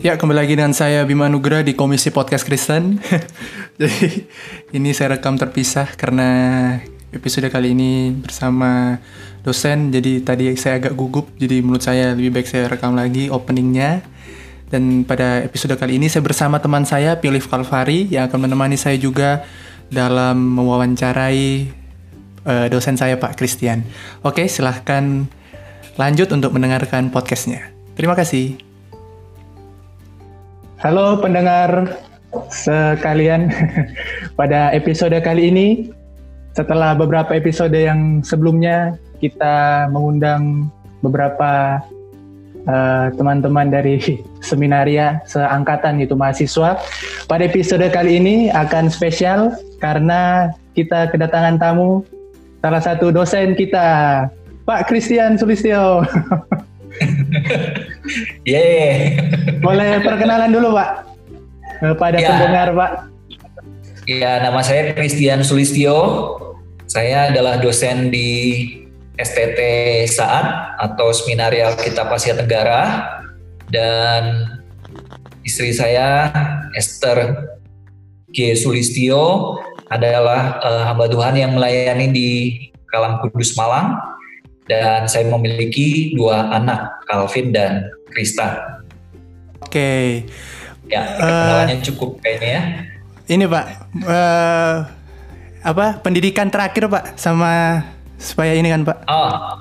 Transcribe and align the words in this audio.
Ya, 0.00 0.16
kembali 0.16 0.40
lagi 0.40 0.56
dengan 0.56 0.72
saya 0.72 1.04
Bima 1.04 1.28
Nugra 1.28 1.60
di 1.60 1.76
Komisi 1.76 2.08
Podcast 2.08 2.48
Kristen. 2.48 2.96
Jadi, 3.80 4.24
ini 4.72 4.96
saya 4.96 5.20
rekam 5.20 5.36
terpisah 5.36 5.92
karena 5.92 6.28
episode 7.12 7.52
kali 7.52 7.76
ini 7.76 8.08
bersama 8.16 8.96
dosen. 9.44 9.92
Jadi, 9.92 10.24
tadi 10.24 10.56
saya 10.56 10.80
agak 10.80 10.96
gugup, 10.96 11.28
jadi 11.36 11.60
menurut 11.60 11.84
saya 11.84 12.16
lebih 12.16 12.32
baik 12.32 12.48
saya 12.48 12.72
rekam 12.72 12.96
lagi 12.96 13.28
openingnya. 13.28 14.00
Dan 14.72 15.04
pada 15.04 15.44
episode 15.44 15.76
kali 15.76 16.00
ini 16.00 16.08
saya 16.08 16.24
bersama 16.24 16.64
teman 16.64 16.88
saya, 16.88 17.20
Pilih 17.20 17.44
Kalvari, 17.44 18.08
yang 18.08 18.32
akan 18.32 18.48
menemani 18.48 18.80
saya 18.80 18.96
juga 18.96 19.44
dalam 19.92 20.40
mewawancarai 20.56 21.68
uh, 22.48 22.66
dosen 22.72 22.96
saya, 22.96 23.20
Pak 23.20 23.36
Christian. 23.36 23.84
Oke, 24.24 24.48
silahkan 24.48 25.28
lanjut 26.00 26.32
untuk 26.32 26.56
mendengarkan 26.56 27.12
podcastnya. 27.12 27.68
Terima 28.00 28.16
kasih. 28.16 28.69
Halo 30.80 31.20
pendengar 31.20 32.00
sekalian, 32.48 33.52
pada 34.40 34.72
episode 34.72 35.12
kali 35.20 35.52
ini 35.52 35.92
setelah 36.56 36.96
beberapa 36.96 37.36
episode 37.36 37.76
yang 37.76 38.24
sebelumnya 38.24 38.96
kita 39.20 39.84
mengundang 39.92 40.72
beberapa 41.04 41.84
uh, 42.64 43.12
teman-teman 43.12 43.68
dari 43.68 44.00
seminaria 44.48 45.20
seangkatan 45.28 46.00
itu 46.00 46.16
mahasiswa. 46.16 46.80
Pada 47.28 47.42
episode 47.44 47.84
kali 47.92 48.16
ini 48.16 48.48
akan 48.48 48.88
spesial 48.88 49.52
karena 49.84 50.48
kita 50.72 51.12
kedatangan 51.12 51.60
tamu 51.60 52.08
salah 52.64 52.80
satu 52.80 53.12
dosen 53.12 53.52
kita, 53.52 54.24
Pak 54.64 54.88
Christian 54.88 55.36
Sulistyo. 55.36 56.08
Yeah. 58.44 59.20
Boleh 59.60 60.00
perkenalan 60.02 60.50
dulu 60.50 60.74
Pak 60.76 60.90
pada 61.96 62.16
ya. 62.20 62.28
pendengar 62.28 62.68
Pak. 62.76 62.92
Ya, 64.08 64.42
nama 64.42 64.60
saya 64.60 64.92
Christian 64.92 65.44
Sulistyo. 65.44 65.96
Saya 66.90 67.30
adalah 67.30 67.62
dosen 67.62 68.10
di 68.10 68.66
STT 69.14 69.60
Saat 70.10 70.76
atau 70.82 71.14
Seminaria 71.14 71.70
Kitab 71.78 72.10
Asia 72.10 72.34
Tenggara 72.34 73.06
dan 73.70 74.50
istri 75.46 75.70
saya 75.70 76.32
Esther 76.74 77.46
G. 78.34 78.58
Sulistyo 78.58 79.54
adalah 79.90 80.58
uh, 80.62 80.82
hamba 80.90 81.06
Tuhan 81.06 81.38
yang 81.38 81.54
melayani 81.54 82.06
di 82.10 82.30
Kalam 82.90 83.22
Kudus 83.22 83.54
Malang 83.54 83.94
dan 84.70 85.10
saya 85.10 85.26
memiliki 85.26 86.14
dua 86.14 86.46
anak, 86.54 87.02
Calvin 87.10 87.50
dan 87.50 87.90
Krista. 88.14 88.78
Oke. 89.66 89.74
Okay. 89.74 90.06
Ya, 90.86 91.18
kenalannya 91.18 91.78
uh, 91.78 91.84
cukup 91.86 92.10
kayaknya 92.22 92.50
ya. 92.50 92.62
Ini 93.30 93.44
Pak, 93.46 93.66
uh, 94.06 94.74
apa 95.62 95.86
pendidikan 96.02 96.50
terakhir 96.50 96.86
Pak 96.90 97.14
sama 97.18 97.82
supaya 98.18 98.54
ini 98.58 98.70
kan 98.70 98.82
Pak? 98.82 99.06
Oh, 99.06 99.58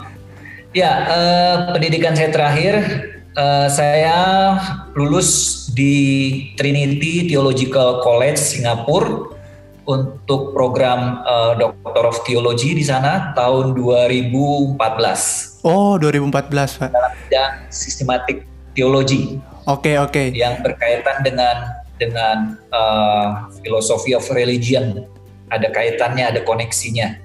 ya 0.73 1.05
uh, 1.05 1.55
pendidikan 1.73 2.17
saya 2.17 2.33
terakhir 2.33 2.73
uh, 3.37 3.69
saya 3.69 4.17
lulus 4.97 5.69
di 5.73 5.93
Trinity 6.57 7.29
Theological 7.29 8.01
College 8.01 8.41
Singapura 8.41 9.38
untuk 9.89 10.53
program 10.53 11.25
uh, 11.25 11.57
Doctor 11.57 12.13
of 12.13 12.21
Theology 12.21 12.77
di 12.77 12.85
sana 12.85 13.33
tahun 13.33 13.73
2014. 13.73 14.77
Oh, 15.65 15.97
2014, 15.97 16.77
Pak. 16.77 16.89
Dalam 16.93 17.11
bidang 17.25 17.53
sistematik 17.73 18.45
teologi. 18.77 19.41
Oke, 19.65 19.89
okay, 19.89 19.95
oke. 19.97 20.13
Okay. 20.13 20.27
Yang 20.37 20.55
berkaitan 20.61 21.17
dengan 21.25 21.55
dengan 21.97 22.37
uh, 22.69 23.49
philosophy 23.65 24.13
of 24.13 24.23
religion. 24.29 25.09
Ada 25.49 25.73
kaitannya, 25.73 26.29
ada 26.29 26.45
koneksinya. 26.45 27.17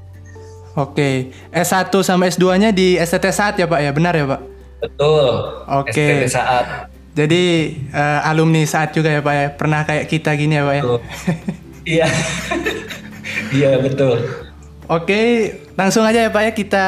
Oke. 0.80 0.96
Okay. 0.96 1.14
S1 1.52 1.92
sama 2.00 2.32
S2-nya 2.32 2.72
di 2.72 2.96
STT 2.96 3.28
Saat 3.28 3.60
ya, 3.60 3.68
Pak 3.68 3.80
ya? 3.84 3.92
Benar 3.92 4.16
ya, 4.16 4.24
Pak? 4.24 4.40
Betul. 4.80 5.34
Oke. 5.68 5.92
Okay. 5.92 6.08
STT 6.24 6.32
Saat. 6.32 6.66
Jadi 7.14 7.78
uh, 7.94 8.26
alumni 8.26 8.66
saat 8.66 8.90
juga 8.90 9.06
ya 9.06 9.22
Pak 9.22 9.34
ya? 9.38 9.46
Pernah 9.54 9.80
kayak 9.86 10.10
kita 10.10 10.34
gini 10.34 10.58
ya 10.58 10.66
Pak 10.66 10.74
ya? 10.74 10.82
Iya. 11.84 12.08
Iya 13.54 13.78
betul. 13.78 14.24
Oke, 14.90 15.52
langsung 15.78 16.04
aja 16.04 16.28
ya 16.28 16.30
Pak 16.32 16.42
ya 16.44 16.52
kita 16.52 16.86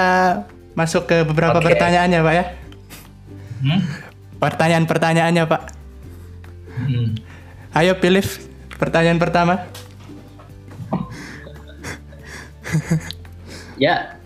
masuk 0.77 1.09
ke 1.09 1.25
beberapa 1.25 1.57
okay. 1.57 1.73
pertanyaan 1.73 2.13
ya 2.13 2.21
Pak 2.21 2.35
ya. 2.35 2.45
Hmm? 3.65 3.81
Pertanyaan-pertanyaannya 4.37 5.45
Pak. 5.49 5.63
Hmm. 6.77 7.09
Ayo 7.73 7.97
pilih 7.97 8.25
pertanyaan 8.77 9.17
pertama. 9.17 9.65
ya, 13.81 14.17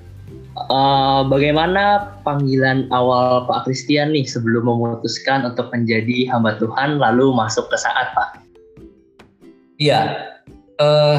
uh, 0.70 1.22
bagaimana 1.30 2.14
panggilan 2.26 2.90
awal 2.90 3.46
Pak 3.46 3.70
Christian 3.70 4.10
nih 4.10 4.26
sebelum 4.26 4.66
memutuskan 4.66 5.46
untuk 5.46 5.70
menjadi 5.70 6.26
hamba 6.34 6.58
Tuhan 6.58 6.98
lalu 6.98 7.30
masuk 7.30 7.70
ke 7.70 7.76
saat 7.78 8.10
Pak? 8.18 8.42
Iya, 9.80 10.30
uh, 10.80 11.16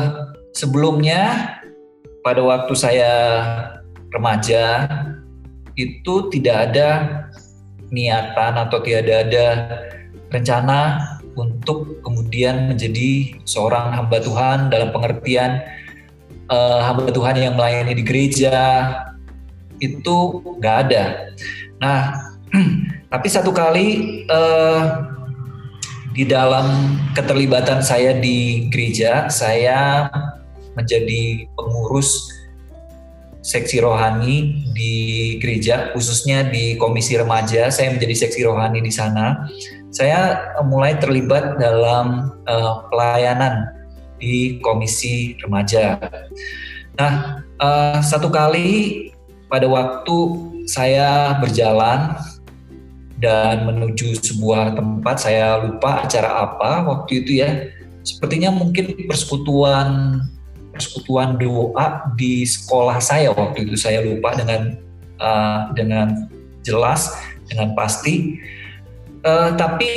sebelumnya 0.52 1.56
pada 2.26 2.42
waktu 2.42 2.74
saya 2.74 3.14
remaja 4.12 4.90
itu 5.80 6.28
tidak 6.34 6.72
ada 6.72 6.90
niatan 7.94 8.54
atau 8.60 8.84
tidak 8.84 9.30
ada 9.30 9.48
rencana 10.32 11.00
untuk 11.40 12.04
kemudian 12.04 12.68
menjadi 12.68 13.40
seorang 13.48 13.96
hamba 13.96 14.20
Tuhan 14.20 14.68
dalam 14.68 14.92
pengertian 14.92 15.64
uh, 16.52 16.84
hamba 16.84 17.08
Tuhan 17.08 17.40
yang 17.40 17.54
melayani 17.56 17.96
di 17.96 18.04
gereja 18.04 18.60
itu 19.80 20.44
nggak 20.60 20.76
ada. 20.88 21.32
Nah, 21.80 22.00
tapi 23.12 23.28
satu 23.32 23.56
kali 23.56 24.22
uh, 24.28 24.84
di 26.12 26.28
dalam 26.28 27.00
keterlibatan 27.16 27.80
saya 27.80 28.12
di 28.16 28.68
gereja, 28.68 29.32
saya 29.32 30.12
menjadi 30.76 31.48
pengurus 31.56 32.28
seksi 33.42 33.82
rohani 33.82 34.68
di 34.76 34.96
gereja, 35.42 35.92
khususnya 35.96 36.46
di 36.52 36.78
komisi 36.78 37.18
remaja. 37.18 37.72
Saya 37.74 37.96
menjadi 37.96 38.28
seksi 38.28 38.46
rohani 38.46 38.84
di 38.84 38.92
sana. 38.94 39.50
Saya 39.92 40.52
mulai 40.64 40.96
terlibat 41.00 41.60
dalam 41.60 42.32
uh, 42.48 42.88
pelayanan 42.88 43.72
di 44.22 44.62
komisi 44.62 45.36
remaja. 45.42 45.98
Nah, 46.96 47.44
uh, 47.60 48.00
satu 48.00 48.30
kali 48.30 49.10
pada 49.50 49.68
waktu 49.68 50.18
saya 50.70 51.36
berjalan 51.42 52.16
dan 53.22 53.70
menuju 53.70 54.18
sebuah 54.18 54.74
tempat 54.74 55.22
saya 55.22 55.62
lupa 55.62 56.04
acara 56.04 56.50
apa 56.50 56.82
waktu 56.90 57.22
itu 57.22 57.46
ya. 57.46 57.70
Sepertinya 58.02 58.50
mungkin 58.50 58.98
persekutuan 59.06 60.20
persekutuan 60.74 61.38
doa 61.38 62.10
di 62.18 62.42
sekolah 62.42 62.98
saya 62.98 63.30
waktu 63.30 63.70
itu 63.70 63.78
saya 63.78 64.02
lupa 64.02 64.34
dengan 64.34 64.74
uh, 65.22 65.70
dengan 65.78 66.26
jelas 66.66 67.14
dengan 67.46 67.78
pasti. 67.78 68.42
Uh, 69.22 69.54
tapi 69.54 69.92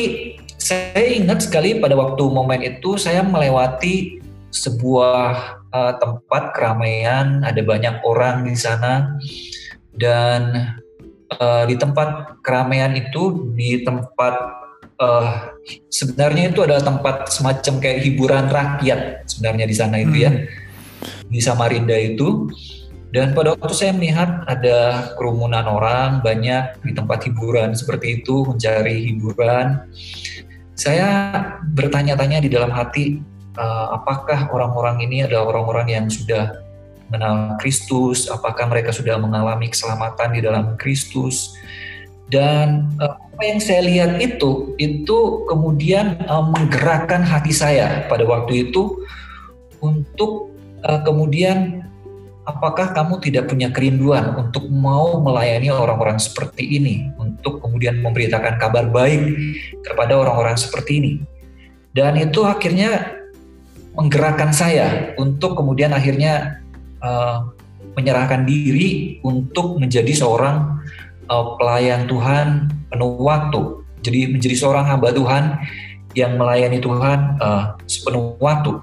saya 0.60 1.00
ingat 1.16 1.48
sekali 1.48 1.80
pada 1.80 1.96
waktu 1.96 2.20
momen 2.28 2.60
itu 2.60 3.00
saya 3.00 3.24
melewati 3.24 4.20
sebuah 4.52 5.64
uh, 5.72 5.92
tempat 5.96 6.52
keramaian 6.52 7.40
ada 7.40 7.64
banyak 7.64 8.04
orang 8.04 8.44
di 8.44 8.52
sana. 8.52 9.16
Dan 9.94 10.74
uh, 11.38 11.64
di 11.66 11.74
tempat 11.78 12.40
keramaian 12.44 12.92
itu 12.94 13.52
di 13.54 13.82
tempat 13.82 14.34
uh, 15.00 15.54
sebenarnya 15.90 16.54
itu 16.54 16.60
adalah 16.62 16.82
tempat 16.82 17.30
semacam 17.30 17.74
kayak 17.80 17.98
hiburan 18.04 18.46
rakyat 18.50 19.26
sebenarnya 19.26 19.66
di 19.66 19.76
sana 19.76 19.96
itu 20.02 20.16
ya. 20.24 20.30
hmm. 20.30 20.40
ya 20.44 20.62
di 21.28 21.40
Samarinda 21.42 21.96
itu 21.98 22.48
dan 23.14 23.30
pada 23.30 23.54
waktu 23.54 23.74
saya 23.74 23.92
melihat 23.94 24.42
ada 24.50 25.10
kerumunan 25.14 25.62
orang 25.70 26.18
banyak 26.18 26.82
di 26.82 26.92
tempat 26.94 27.22
hiburan 27.30 27.70
seperti 27.76 28.22
itu 28.22 28.42
mencari 28.42 29.06
hiburan 29.12 29.86
saya 30.74 31.30
bertanya-tanya 31.62 32.42
di 32.42 32.50
dalam 32.50 32.74
hati 32.74 33.22
uh, 33.54 33.94
apakah 33.94 34.50
orang-orang 34.50 35.06
ini 35.06 35.22
adalah 35.22 35.54
orang-orang 35.54 35.86
yang 35.90 36.06
sudah 36.10 36.63
mengenal 37.08 37.56
Kristus, 37.60 38.26
apakah 38.30 38.68
mereka 38.68 38.90
sudah 38.90 39.20
mengalami 39.20 39.68
keselamatan 39.70 40.34
di 40.34 40.40
dalam 40.40 40.64
Kristus. 40.80 41.54
Dan 42.28 42.88
uh, 42.98 43.14
apa 43.14 43.42
yang 43.44 43.60
saya 43.60 43.84
lihat 43.84 44.16
itu, 44.18 44.72
itu 44.80 45.44
kemudian 45.44 46.24
uh, 46.24 46.44
menggerakkan 46.48 47.20
hati 47.20 47.52
saya 47.52 48.08
pada 48.08 48.24
waktu 48.24 48.70
itu 48.70 49.04
untuk 49.84 50.48
uh, 50.88 51.04
kemudian 51.04 51.84
apakah 52.48 52.96
kamu 52.96 53.20
tidak 53.20 53.52
punya 53.52 53.68
kerinduan 53.68 54.36
untuk 54.40 54.68
mau 54.72 55.20
melayani 55.20 55.68
orang-orang 55.68 56.16
seperti 56.16 56.64
ini, 56.80 57.12
untuk 57.20 57.60
kemudian 57.60 58.00
memberitakan 58.00 58.56
kabar 58.56 58.88
baik 58.88 59.20
kepada 59.84 60.16
orang-orang 60.16 60.56
seperti 60.56 60.92
ini? 61.00 61.12
Dan 61.94 62.18
itu 62.18 62.42
akhirnya 62.42 63.20
menggerakkan 63.94 64.50
saya 64.50 65.14
untuk 65.14 65.54
kemudian 65.54 65.94
akhirnya 65.94 66.63
uh, 67.04 67.52
menyerahkan 67.94 68.48
diri 68.48 69.20
untuk 69.22 69.76
menjadi 69.76 70.10
seorang 70.16 70.80
uh, 71.28 71.54
pelayan 71.60 72.08
Tuhan 72.08 72.72
penuh 72.88 73.20
waktu. 73.20 73.84
Jadi 74.04 74.32
menjadi 74.32 74.56
seorang 74.56 74.84
hamba 74.88 75.12
Tuhan 75.12 75.60
yang 76.16 76.40
melayani 76.40 76.80
Tuhan 76.80 77.38
uh, 77.38 77.76
sepenuh 77.86 78.36
waktu. 78.40 78.80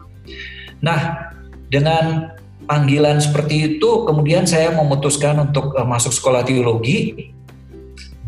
Nah, 0.82 1.32
dengan 1.72 2.36
panggilan 2.66 3.22
seperti 3.22 3.78
itu, 3.78 4.06
kemudian 4.06 4.46
saya 4.46 4.74
memutuskan 4.76 5.40
untuk 5.40 5.76
uh, 5.78 5.88
masuk 5.88 6.12
sekolah 6.12 6.44
teologi 6.44 7.32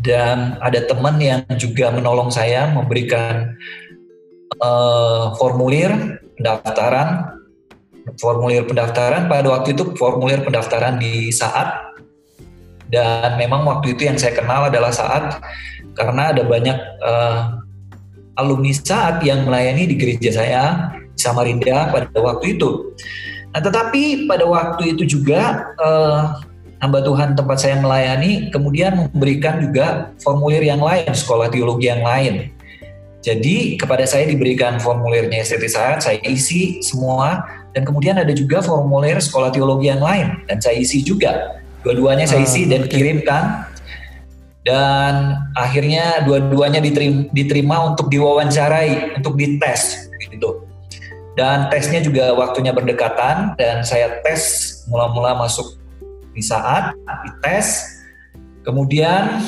dan 0.04 0.60
ada 0.60 0.84
teman 0.84 1.16
yang 1.16 1.40
juga 1.56 1.88
menolong 1.88 2.28
saya 2.28 2.68
memberikan 2.68 3.56
uh, 4.60 5.32
formulir 5.40 6.20
pendaftaran 6.36 7.40
formulir 8.20 8.68
pendaftaran 8.68 9.26
pada 9.26 9.48
waktu 9.48 9.72
itu 9.72 9.96
formulir 9.96 10.44
pendaftaran 10.44 11.00
di 11.00 11.32
saat 11.32 11.96
dan 12.92 13.40
memang 13.40 13.64
waktu 13.64 13.96
itu 13.96 14.06
yang 14.06 14.20
saya 14.20 14.36
kenal 14.36 14.68
adalah 14.68 14.92
saat 14.92 15.40
karena 15.96 16.34
ada 16.34 16.42
banyak 16.44 16.78
uh, 17.00 17.64
alumni 18.38 18.70
saat 18.74 19.22
yang 19.24 19.46
melayani 19.46 19.88
di 19.88 19.96
gereja 19.96 20.30
saya 20.42 20.62
Samarinda 21.14 21.94
pada 21.94 22.10
waktu 22.18 22.58
itu. 22.58 22.94
Nah, 23.54 23.62
tetapi 23.62 24.26
pada 24.26 24.42
waktu 24.50 24.98
itu 24.98 25.06
juga 25.18 25.70
uh, 25.78 26.42
hamba 26.82 26.98
Tuhan 27.06 27.38
tempat 27.38 27.62
saya 27.62 27.78
melayani 27.78 28.50
kemudian 28.50 29.08
memberikan 29.14 29.62
juga 29.62 30.10
formulir 30.18 30.66
yang 30.66 30.82
lain, 30.82 31.06
sekolah 31.14 31.48
teologi 31.54 31.86
yang 31.86 32.02
lain. 32.02 32.50
Jadi 33.24 33.80
kepada 33.80 34.04
saya 34.04 34.28
diberikan 34.28 34.76
formulirnya 34.76 35.40
STT 35.40 35.64
saat, 35.70 36.04
saya 36.04 36.20
isi 36.28 36.84
semua 36.84 37.40
dan 37.74 37.82
kemudian 37.82 38.16
ada 38.16 38.30
juga 38.30 38.62
formulir 38.62 39.18
sekolah 39.18 39.50
teologi 39.50 39.90
yang 39.90 40.00
lain 40.00 40.46
dan 40.46 40.62
saya 40.62 40.78
isi 40.78 41.02
juga. 41.02 41.60
Dua-duanya 41.82 42.24
saya 42.24 42.46
isi 42.46 42.64
dan 42.64 42.86
kirimkan 42.88 43.68
dan 44.64 45.36
akhirnya 45.52 46.24
dua-duanya 46.24 46.80
diterima, 46.80 47.28
diterima 47.34 47.76
untuk 47.92 48.08
diwawancarai, 48.08 49.20
untuk 49.20 49.36
dites 49.36 50.08
gitu. 50.32 50.64
Dan 51.34 51.68
tesnya 51.68 51.98
juga 52.00 52.32
waktunya 52.32 52.70
berdekatan 52.70 53.58
dan 53.58 53.82
saya 53.82 54.22
tes 54.22 54.70
mula-mula 54.88 55.34
masuk 55.36 55.76
di 56.32 56.40
saat 56.40 56.94
dites. 57.26 58.00
Kemudian 58.64 59.44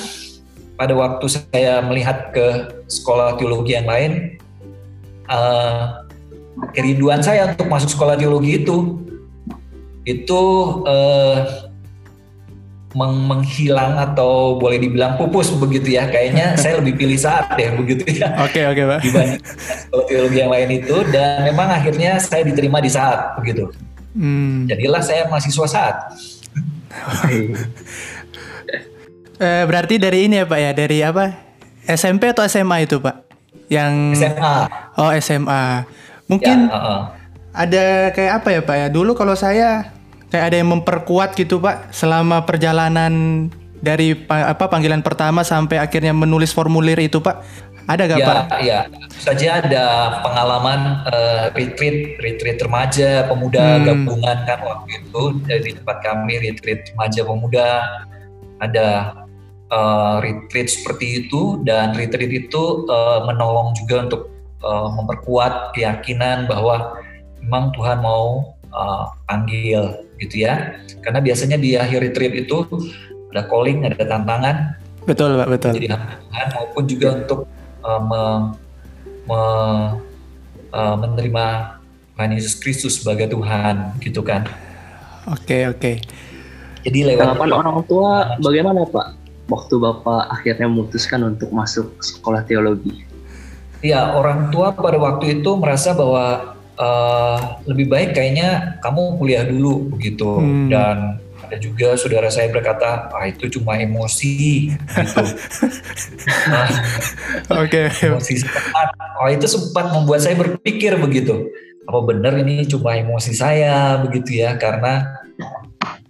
pada 0.76 0.92
waktu 0.92 1.26
saya 1.30 1.80
melihat 1.80 2.34
ke 2.36 2.68
sekolah 2.90 3.40
teologi 3.40 3.72
yang 3.78 3.88
lain, 3.88 4.36
uh, 5.30 6.05
kerinduan 6.72 7.20
saya 7.20 7.52
untuk 7.52 7.68
masuk 7.68 7.92
sekolah 7.92 8.16
teologi 8.16 8.64
itu 8.64 9.00
itu 10.06 10.42
uh, 10.86 11.66
meng 12.96 13.28
menghilang 13.28 14.00
atau 14.00 14.56
boleh 14.56 14.80
dibilang 14.80 15.20
pupus 15.20 15.52
begitu 15.52 16.00
ya. 16.00 16.08
Kayaknya 16.08 16.54
saya 16.62 16.80
lebih 16.80 16.96
pilih 16.96 17.18
saat 17.20 17.52
ya 17.58 17.76
begitu 17.76 18.04
ya. 18.08 18.32
Oke 18.40 18.62
okay, 18.62 18.64
oke 18.70 18.80
okay, 18.80 18.84
pak. 18.88 19.00
Dibanding 19.04 19.42
sekolah 19.44 20.04
teologi 20.08 20.36
yang 20.40 20.52
lain 20.52 20.70
itu 20.72 20.96
dan 21.12 21.44
memang 21.44 21.68
akhirnya 21.68 22.16
saya 22.22 22.42
diterima 22.46 22.80
di 22.80 22.88
saat 22.88 23.36
begitu. 23.36 23.68
Hmm. 24.16 24.64
Jadilah 24.64 25.02
saya 25.04 25.28
mahasiswa 25.28 25.66
saat. 25.68 25.96
Eh, 29.36 29.64
berarti 29.68 30.00
dari 30.00 30.24
ini 30.24 30.40
ya 30.40 30.48
Pak 30.48 30.60
ya, 30.64 30.70
dari 30.72 31.04
apa? 31.04 31.36
SMP 31.84 32.32
atau 32.32 32.48
SMA 32.48 32.88
itu 32.88 32.96
Pak? 32.96 33.28
Yang 33.68 34.24
SMA. 34.24 34.56
Oh 34.96 35.12
SMA. 35.20 35.84
Mungkin 36.26 36.58
ya, 36.66 36.74
uh 36.74 36.78
-uh. 36.78 37.00
ada 37.54 37.84
kayak 38.10 38.32
apa 38.42 38.48
ya 38.50 38.60
Pak 38.62 38.76
ya? 38.76 38.86
Dulu 38.90 39.14
kalau 39.14 39.34
saya 39.38 39.94
kayak 40.30 40.44
ada 40.52 40.56
yang 40.58 40.70
memperkuat 40.74 41.38
gitu 41.38 41.62
Pak 41.62 41.94
selama 41.94 42.42
perjalanan 42.42 43.46
dari 43.78 44.16
apa 44.26 44.66
panggilan 44.66 45.04
pertama 45.04 45.46
sampai 45.46 45.78
akhirnya 45.78 46.10
menulis 46.10 46.50
formulir 46.50 46.98
itu 46.98 47.22
Pak. 47.22 47.66
Ada 47.86 48.02
gak 48.10 48.18
ya, 48.18 48.26
Pak? 48.26 48.38
Ya, 48.66 48.80
saja 49.14 49.62
ada 49.62 49.84
pengalaman 50.26 51.06
uh, 51.06 51.54
retreat, 51.54 52.18
retreat 52.18 52.58
remaja, 52.58 53.30
pemuda 53.30 53.78
hmm. 53.78 53.84
gabungan 53.86 54.38
kan 54.42 54.58
waktu 54.66 55.06
itu 55.06 55.22
dari 55.46 55.70
tempat 55.70 56.02
kami 56.02 56.34
retreat 56.42 56.82
remaja 56.90 57.22
pemuda 57.22 57.68
ada 58.58 58.88
uh, 59.70 60.18
retreat 60.18 60.66
seperti 60.66 61.26
itu 61.30 61.62
dan 61.62 61.94
retreat 61.94 62.34
itu 62.34 62.90
uh, 62.90 63.22
menolong 63.22 63.70
juga 63.78 64.10
untuk 64.10 64.34
uh, 64.66 64.90
memperkuat 64.98 65.78
keyakinan 65.78 66.50
bahwa 66.50 66.98
memang 67.38 67.70
Tuhan 67.78 68.02
mau 68.02 68.58
uh, 68.74 69.14
panggil 69.30 70.02
gitu 70.18 70.42
ya. 70.42 70.74
Karena 71.06 71.22
biasanya 71.22 71.56
di 71.56 71.78
akhir 71.78 72.02
retreat 72.02 72.34
itu 72.34 72.66
ada 73.30 73.46
calling 73.46 73.86
ada 73.86 74.02
tantangan. 74.02 74.74
Betul 75.06 75.38
pak 75.38 75.48
betul. 75.48 75.72
Jadi 75.78 75.88
Tuhan 75.94 76.46
maupun 76.58 76.84
juga 76.90 77.08
untuk 77.22 77.40
uh, 77.86 78.00
me, 78.02 78.22
me, 79.30 79.40
uh, 80.74 80.96
menerima 80.98 81.46
Tuhan 82.16 82.30
Yesus 82.34 82.58
Kristus 82.58 82.98
sebagai 82.98 83.30
Tuhan 83.30 83.94
gitu 84.02 84.26
kan. 84.26 84.50
Oke 85.30 85.62
okay, 85.62 85.62
oke. 85.70 85.80
Okay. 85.82 85.96
jadi 86.86 87.18
lewat 87.18 87.50
orang 87.50 87.82
tua 87.86 88.38
bagaimana 88.38 88.86
pak? 88.86 89.14
Waktu 89.46 89.78
Bapak 89.78 90.26
akhirnya 90.26 90.66
memutuskan 90.66 91.22
untuk 91.22 91.54
masuk 91.54 92.02
sekolah 92.02 92.42
teologi? 92.42 93.05
Ya, 93.84 94.16
orang 94.16 94.48
tua 94.48 94.72
pada 94.72 94.96
waktu 94.96 95.40
itu 95.40 95.50
merasa 95.56 95.92
bahwa 95.92 96.56
uh, 96.80 97.60
lebih 97.68 97.88
baik 97.90 98.16
kayaknya 98.16 98.80
kamu 98.80 99.20
kuliah 99.20 99.44
dulu 99.44 99.96
begitu 99.96 100.40
hmm. 100.40 100.68
dan 100.72 101.20
ada 101.46 101.56
juga 101.62 101.94
saudara 101.94 102.26
saya 102.26 102.50
berkata 102.50 103.06
ah 103.14 103.26
itu 103.30 103.46
cuma 103.46 103.78
emosi 103.78 104.74
gitu. 104.74 105.22
Oke. 107.62 107.86
okay. 107.86 108.10
Emosi 108.10 108.42
sempat. 108.42 108.88
Oh 109.22 109.30
itu 109.30 109.46
sempat 109.46 109.94
membuat 109.94 110.26
saya 110.26 110.34
berpikir 110.34 110.98
begitu. 110.98 111.46
Apa 111.86 112.02
benar 112.02 112.34
ini 112.42 112.66
cuma 112.66 112.98
emosi 112.98 113.30
saya 113.30 113.94
begitu 114.02 114.42
ya 114.42 114.58
karena 114.58 115.06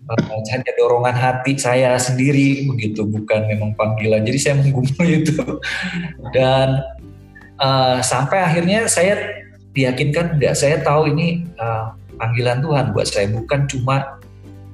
uh, 0.08 0.40
hanya 0.56 0.72
dorongan 0.80 1.12
hati 1.12 1.60
saya 1.60 2.00
sendiri 2.00 2.64
begitu 2.72 3.04
bukan 3.04 3.44
memang 3.44 3.76
panggilan 3.76 4.24
jadi 4.24 4.38
saya 4.40 4.54
menggumul 4.56 5.04
itu 5.04 5.36
dan 6.32 6.80
uh, 7.60 7.98
sampai 8.00 8.42
akhirnya 8.42 8.88
saya 8.88 9.44
diyakinkan 9.76 10.40
enggak 10.40 10.56
saya 10.56 10.80
tahu 10.80 11.12
ini 11.12 11.44
uh, 11.60 11.92
panggilan 12.16 12.64
Tuhan 12.64 12.96
buat 12.96 13.06
saya 13.08 13.28
bukan 13.28 13.68
cuma 13.68 14.16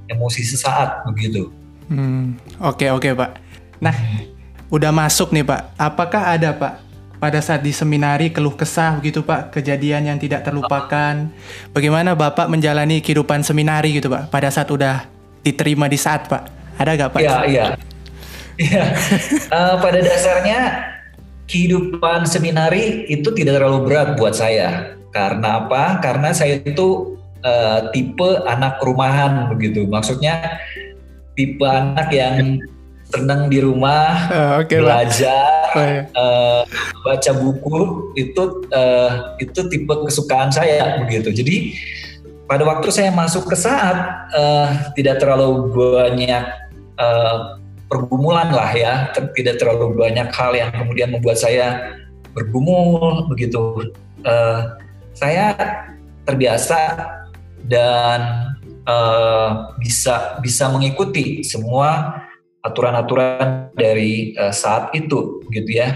emosi 0.07 0.47
sesaat 0.47 1.03
begitu 1.11 1.51
oke 1.51 1.95
hmm, 1.95 2.25
oke 2.63 2.79
okay, 2.79 2.89
okay, 2.95 3.13
pak 3.15 3.31
nah 3.83 3.95
udah 4.71 4.95
masuk 4.95 5.35
nih 5.35 5.43
pak 5.43 5.75
apakah 5.75 6.23
ada 6.31 6.55
pak 6.55 6.93
pada 7.23 7.39
saat 7.39 7.63
di 7.63 7.71
seminari 7.71 8.35
keluh 8.35 8.51
kesah 8.59 8.99
begitu 8.99 9.23
Pak, 9.23 9.55
kejadian 9.55 10.11
yang 10.11 10.19
tidak 10.19 10.43
terlupakan. 10.43 11.31
Bagaimana 11.71 12.19
Bapak 12.19 12.51
menjalani 12.51 12.99
kehidupan 12.99 13.47
seminari 13.47 13.95
gitu 13.95 14.11
Pak, 14.11 14.27
pada 14.27 14.51
saat 14.51 14.67
udah 14.75 15.07
diterima 15.47 15.87
di 15.87 15.95
saat 15.95 16.27
Pak? 16.27 16.75
Ada 16.83 16.99
gak 16.99 17.11
Pak? 17.15 17.21
Iya, 17.23 17.39
iya. 17.47 17.65
Iya. 18.59 18.85
uh, 19.55 19.79
pada 19.87 20.03
dasarnya 20.03 20.61
kehidupan 21.53 22.25
seminari 22.25 23.05
itu 23.13 23.29
tidak 23.37 23.61
terlalu 23.61 23.85
berat 23.85 24.17
buat 24.17 24.33
saya. 24.33 24.97
Karena 25.13 25.61
apa? 25.61 26.01
Karena 26.01 26.33
saya 26.33 26.57
itu 26.65 27.21
uh, 27.45 27.93
tipe 27.93 28.41
anak 28.49 28.81
rumahan 28.81 29.53
begitu. 29.53 29.85
Maksudnya 29.85 30.57
tipe 31.37 31.69
anak 31.69 32.09
yang 32.09 32.57
senang 33.13 33.53
di 33.53 33.61
rumah, 33.61 34.09
uh, 34.33 34.53
okay, 34.65 34.81
belajar, 34.81 35.77
oh, 35.77 35.85
iya. 35.85 36.03
uh, 36.17 36.61
baca 37.05 37.33
buku 37.37 38.09
itu 38.17 38.65
uh, 38.73 39.37
itu 39.37 39.61
tipe 39.69 39.93
kesukaan 40.09 40.49
saya 40.49 41.05
begitu. 41.05 41.29
Jadi 41.29 41.77
pada 42.49 42.65
waktu 42.65 42.89
saya 42.89 43.13
masuk 43.13 43.53
ke 43.53 43.57
saat 43.61 44.33
uh, 44.33 44.69
tidak 44.97 45.21
terlalu 45.21 45.69
banyak 45.77 46.45
uh, 46.97 47.61
pergumulan 47.93 48.49
lah 48.49 48.73
ya, 48.73 49.13
tidak 49.37 49.61
terlalu 49.61 49.93
banyak 50.01 50.33
hal 50.33 50.57
yang 50.57 50.73
kemudian 50.73 51.13
membuat 51.13 51.37
saya 51.37 51.93
bergumul 52.33 53.29
begitu. 53.29 53.93
Uh, 54.25 54.81
saya 55.13 55.53
terbiasa 56.25 56.97
dan 57.69 58.49
uh, 58.89 59.77
bisa 59.77 60.41
bisa 60.41 60.73
mengikuti 60.73 61.45
semua 61.45 62.17
aturan-aturan 62.65 63.69
dari 63.77 64.33
uh, 64.41 64.55
saat 64.55 64.97
itu, 64.97 65.45
gitu 65.53 65.71
ya. 65.71 65.93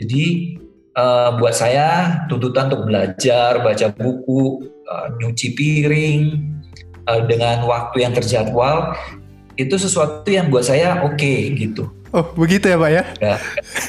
Jadi 0.00 0.56
uh, 0.96 1.36
buat 1.36 1.52
saya 1.52 2.24
tuntutan 2.32 2.72
untuk 2.72 2.88
belajar, 2.88 3.60
baca 3.60 3.92
buku, 3.92 4.72
uh, 4.88 5.12
nyuci 5.20 5.52
piring, 5.52 6.40
uh, 7.10 7.20
dengan 7.28 7.66
waktu 7.68 8.08
yang 8.08 8.16
terjadwal 8.16 8.96
itu 9.56 9.74
sesuatu 9.80 10.28
yang 10.28 10.52
buat 10.52 10.68
saya 10.68 11.00
oke 11.02 11.16
okay, 11.16 11.52
gitu. 11.56 11.88
Oh 12.14 12.24
begitu 12.36 12.70
ya 12.70 12.76
pak 12.78 12.90
ya? 12.92 13.04
Gak, 13.18 13.40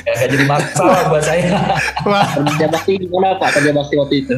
gak 0.03 0.15
jadi 0.27 0.37
masalah 0.47 1.01
buat 1.11 1.23
saya. 1.23 1.79
Wah. 2.07 2.27
Kerja 2.33 2.67
bakti 2.71 2.93
gimana 2.99 3.37
pak 3.39 3.59
kerja 3.59 3.71
bakti 3.75 3.95
waktu 3.99 4.15
itu? 4.25 4.35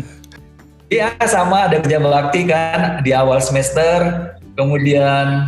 Iya 0.90 1.14
sama 1.30 1.70
ada 1.70 1.78
kerja 1.78 2.02
bakti 2.02 2.50
kan 2.50 3.06
di 3.06 3.14
awal 3.14 3.38
semester, 3.38 4.34
kemudian 4.58 5.46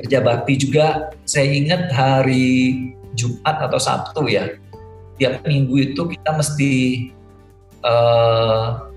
kerja 0.00 0.24
bakti 0.24 0.56
juga 0.56 1.12
saya 1.28 1.44
ingat 1.52 1.92
hari 1.92 2.88
Jumat 3.12 3.68
atau 3.68 3.76
Sabtu 3.76 4.32
ya. 4.32 4.56
Tiap 5.20 5.44
minggu 5.44 5.92
itu 5.92 6.08
kita 6.08 6.32
mesti 6.32 6.72
uh, 7.84 8.88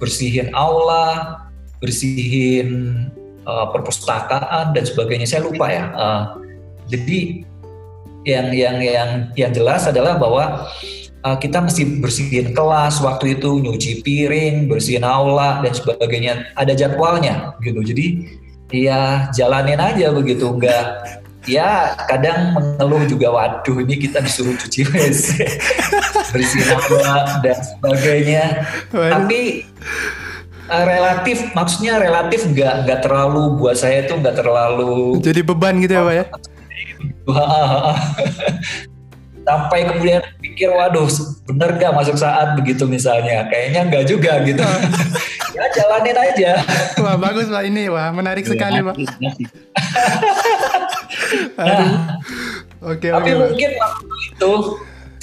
bersihin 0.00 0.48
aula, 0.56 1.44
bersihin 1.80 2.68
uh, 3.48 3.66
perpustakaan 3.72 4.76
dan 4.76 4.84
sebagainya. 4.84 5.26
Saya 5.26 5.48
lupa 5.48 5.66
ya. 5.72 5.84
Uh, 5.96 6.22
jadi 6.86 7.42
yang 8.28 8.52
yang 8.52 8.76
yang 8.84 9.10
yang 9.32 9.50
jelas 9.56 9.88
adalah 9.88 10.20
bahwa 10.20 10.68
uh, 11.24 11.36
kita 11.40 11.64
mesti 11.64 11.98
bersihin 11.98 12.52
kelas 12.52 13.00
waktu 13.00 13.40
itu, 13.40 13.64
nyuci 13.64 14.04
piring, 14.04 14.68
bersihin 14.68 15.02
aula 15.02 15.64
dan 15.64 15.72
sebagainya. 15.72 16.52
Ada 16.54 16.76
jadwalnya 16.76 17.56
gitu. 17.64 17.80
Jadi 17.80 18.06
ya 18.70 19.32
jalanin 19.32 19.80
aja 19.80 20.12
begitu, 20.12 20.46
enggak 20.46 21.00
ya 21.48 21.96
kadang 22.04 22.52
mengeluh 22.52 23.08
juga 23.08 23.32
waduh 23.32 23.80
ini 23.80 23.96
kita 23.96 24.20
disuruh 24.20 24.52
cuci 24.60 24.84
WC 24.92 25.40
bersihin 26.36 26.68
aula 26.76 27.40
dan 27.40 27.56
sebagainya 27.56 28.44
Waduh. 28.92 29.08
tapi 29.08 29.64
uh, 30.70 30.84
relatif 30.86 31.50
maksudnya 31.52 31.98
relatif 31.98 32.46
nggak 32.46 32.86
nggak 32.86 33.00
terlalu 33.02 33.58
buat 33.58 33.76
saya 33.76 34.06
itu 34.06 34.14
nggak 34.14 34.38
terlalu 34.38 35.18
jadi 35.18 35.42
beban 35.42 35.82
gitu 35.82 35.92
ya 35.98 36.02
pak 36.06 36.14
ya? 36.14 36.24
Sampai 39.40 39.88
kemudian 39.88 40.22
pikir 40.38 40.70
waduh 40.70 41.08
bener 41.48 41.74
gak 41.80 41.96
masuk 41.96 42.14
saat 42.14 42.54
begitu 42.54 42.84
misalnya? 42.86 43.48
Kayaknya 43.50 43.80
enggak 43.88 44.04
juga 44.06 44.32
gitu. 44.46 44.62
Ya 45.50 45.66
jalanin 45.74 46.14
aja. 46.14 46.62
Wah 47.02 47.18
bagus 47.18 47.50
pak 47.50 47.66
ini 47.66 47.90
wah 47.90 48.14
menarik 48.14 48.46
ya, 48.46 48.54
sekali 48.54 48.86
pak. 48.86 48.94
nah, 51.58 52.16
oke 52.78 53.08
tapi 53.10 53.30
oke, 53.34 53.50
mungkin 53.50 53.70
waktu 53.82 54.06
itu 54.30 54.52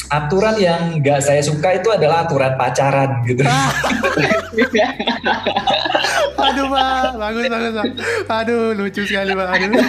aturan 0.07 0.55
yang 0.59 0.81
nggak 1.03 1.19
saya 1.19 1.41
suka 1.43 1.79
itu 1.79 1.91
adalah 1.91 2.23
aturan 2.27 2.55
pacaran 2.55 3.23
gitu. 3.27 3.43
Aduh 6.47 6.65
pak. 6.71 7.15
Bagus 7.19 7.43
bagus 7.51 7.71
pak. 7.75 7.85
Aduh 8.31 8.71
lucu 8.75 9.01
sekali 9.03 9.31
pak. 9.35 9.47
Aduh. 9.51 9.83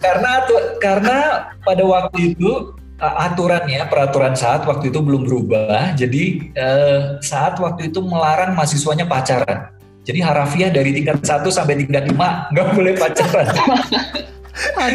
Karena 0.00 0.32
karena 0.80 1.18
pada 1.60 1.84
waktu 1.84 2.32
itu 2.36 2.72
aturannya 3.00 3.80
peraturan 3.88 4.36
saat 4.36 4.68
waktu 4.68 4.92
itu 4.92 5.00
belum 5.00 5.24
berubah 5.24 5.96
jadi 5.96 6.52
uh, 6.60 7.16
saat 7.24 7.56
waktu 7.56 7.88
itu 7.88 8.04
melarang 8.04 8.52
mahasiswanya 8.52 9.08
pacaran. 9.08 9.72
Jadi 10.04 10.24
harafiah 10.24 10.72
dari 10.72 10.96
tingkat 10.96 11.20
1 11.20 11.44
sampai 11.52 11.76
tingkat 11.84 12.08
5 12.08 12.16
nggak 12.52 12.66
boleh 12.72 12.92
pacaran. 12.96 13.46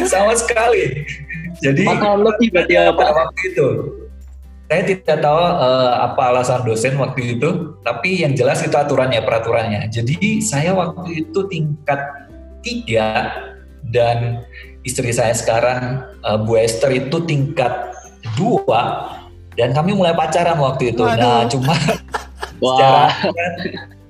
Sama 0.06 0.34
sekali. 0.38 1.06
Jadi 1.62 1.88
lebih 1.88 2.48
berarti 2.52 2.74
pada 2.94 3.12
waktu 3.16 3.42
itu 3.54 3.68
saya 4.66 4.82
tidak 4.82 5.22
tahu 5.22 5.38
uh, 5.38 5.94
apa 6.10 6.22
alasan 6.34 6.66
dosen 6.66 6.98
waktu 6.98 7.38
itu 7.38 7.78
tapi 7.86 8.26
yang 8.26 8.34
jelas 8.34 8.66
itu 8.66 8.74
aturannya 8.74 9.22
peraturannya 9.22 9.88
jadi 9.94 10.42
saya 10.42 10.74
waktu 10.74 11.28
itu 11.28 11.40
tingkat 11.46 12.02
tiga 12.66 13.30
dan 13.94 14.42
istri 14.82 15.14
saya 15.14 15.38
sekarang 15.38 16.02
uh, 16.26 16.38
Bu 16.42 16.58
Esther 16.58 16.94
itu 16.94 17.22
tingkat 17.30 17.94
dua 18.34 19.14
dan 19.56 19.72
kami 19.72 19.96
mulai 19.96 20.12
pacaran 20.12 20.60
waktu 20.60 20.92
itu. 20.92 21.04
Waduh. 21.04 21.20
Nah, 21.20 21.42
cuma 21.48 21.74
secara 22.60 23.08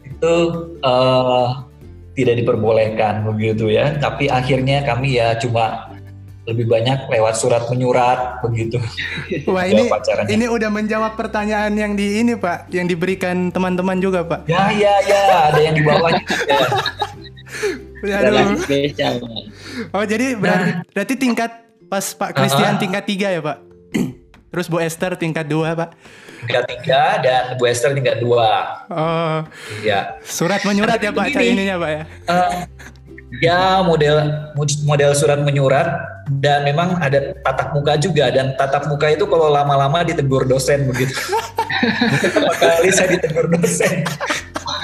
itu 0.02 0.36
uh, 0.82 1.48
tidak 2.18 2.36
diperbolehkan 2.42 3.24
begitu 3.30 3.70
ya. 3.70 3.94
Tapi 4.02 4.28
akhirnya 4.28 4.82
kami 4.82 5.22
ya 5.22 5.38
cuma 5.38 5.95
lebih 6.46 6.70
banyak 6.70 7.10
lewat 7.10 7.36
surat 7.42 7.66
menyurat 7.66 8.40
begitu. 8.46 8.78
Wah 9.54 9.66
ini 9.66 9.90
ini 10.30 10.46
udah 10.46 10.70
menjawab 10.70 11.18
pertanyaan 11.18 11.74
yang 11.74 11.98
di 11.98 12.22
ini 12.22 12.38
Pak, 12.38 12.70
yang 12.70 12.86
diberikan 12.86 13.50
teman-teman 13.50 13.98
juga 13.98 14.22
Pak. 14.22 14.46
Ya 14.46 14.70
ya 14.70 14.94
ya, 15.02 15.22
ada 15.50 15.60
yang 15.60 15.74
di 15.74 15.84
bawahnya. 15.84 16.24
ya. 16.46 16.60
Oh 19.90 20.06
jadi 20.06 20.38
berarti, 20.38 20.70
nah. 20.78 20.86
berarti 20.94 21.14
tingkat 21.18 21.52
pas 21.90 22.06
Pak 22.14 22.38
Christian 22.38 22.62
uh 22.62 22.74
-huh. 22.78 22.82
tingkat 22.86 23.04
tiga 23.10 23.34
ya 23.34 23.42
Pak? 23.42 23.58
Terus 24.54 24.70
Bu 24.70 24.78
Esther 24.78 25.18
tingkat 25.18 25.50
dua, 25.50 25.74
Pak? 25.74 25.98
Tingkat 26.46 26.64
tiga 26.70 27.02
dan 27.20 27.58
Bu 27.58 27.66
Esther 27.66 27.98
tingkat 27.98 28.22
dua. 28.22 28.78
Oh. 28.88 29.42
Iya. 29.82 30.22
Surat 30.22 30.62
menyurat 30.64 31.02
ya 31.02 31.10
Pak, 31.10 31.34
ini, 31.34 31.58
ininya 31.58 31.76
Pak 31.82 31.90
ya? 31.90 32.04
Uh, 32.30 32.52
ya 33.44 33.84
model 33.84 34.16
model 34.86 35.12
surat 35.18 35.42
menyurat 35.42 36.15
dan 36.26 36.66
memang 36.66 36.98
ada 36.98 37.38
tatap 37.46 37.78
muka 37.78 37.94
juga 38.02 38.34
dan 38.34 38.58
tatap 38.58 38.90
muka 38.90 39.14
itu 39.14 39.30
kalau 39.30 39.54
lama-lama 39.54 40.02
ditegur 40.02 40.50
dosen 40.50 40.90
begitu. 40.90 41.14
Pertama 42.18 42.54
kali 42.58 42.90
saya 42.90 43.14
ditegur 43.14 43.46
dosen. 43.54 44.02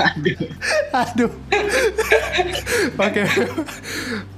Aduh. 0.02 0.38
Aduh. 0.94 1.32
Oke. 2.98 3.22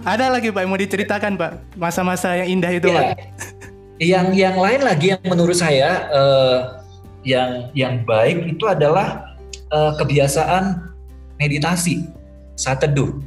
Ada 0.07 0.31
lagi 0.31 0.47
Pak 0.51 0.61
yang 0.63 0.71
mau 0.71 0.79
diceritakan 0.79 1.31
Pak 1.35 1.51
masa-masa 1.75 2.39
yang 2.39 2.59
indah 2.59 2.71
itu 2.71 2.87
ya. 2.87 2.95
Pak? 2.95 3.07
Yang 3.99 4.27
yang 4.39 4.55
lain 4.57 4.81
lagi 4.81 5.07
yang 5.15 5.23
menurut 5.27 5.57
saya 5.59 6.07
uh, 6.11 6.57
yang 7.27 7.71
yang 7.75 8.03
baik 8.07 8.47
itu 8.47 8.63
adalah 8.67 9.35
uh, 9.71 9.95
kebiasaan 9.99 10.91
meditasi 11.35 12.07
saat 12.55 12.79
teduh. 12.79 13.19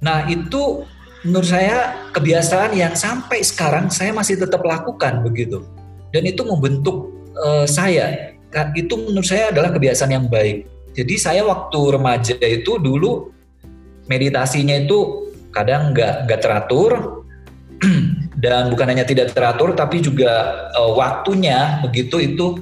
Nah 0.00 0.24
itu 0.28 0.88
menurut 1.24 1.48
saya 1.48 2.08
kebiasaan 2.16 2.72
yang 2.72 2.96
sampai 2.96 3.44
sekarang 3.44 3.92
saya 3.92 4.14
masih 4.16 4.40
tetap 4.40 4.64
lakukan 4.64 5.20
begitu 5.20 5.60
dan 6.10 6.22
itu 6.26 6.42
membentuk 6.42 7.12
uh, 7.36 7.66
saya. 7.68 8.34
Itu 8.74 8.98
menurut 8.98 9.28
saya 9.28 9.54
adalah 9.54 9.70
kebiasaan 9.70 10.10
yang 10.10 10.26
baik. 10.26 10.66
Jadi 10.90 11.14
saya 11.20 11.46
waktu 11.46 11.78
remaja 11.94 12.34
itu 12.42 12.82
dulu 12.82 13.30
meditasinya 14.10 14.74
itu 14.74 15.30
kadang 15.54 15.94
nggak 15.94 16.26
nggak 16.26 16.40
teratur 16.42 17.22
dan 18.42 18.74
bukan 18.74 18.86
hanya 18.90 19.06
tidak 19.06 19.30
teratur 19.30 19.70
tapi 19.78 20.02
juga 20.02 20.66
uh, 20.74 20.98
waktunya 20.98 21.78
begitu 21.86 22.18
itu 22.18 22.58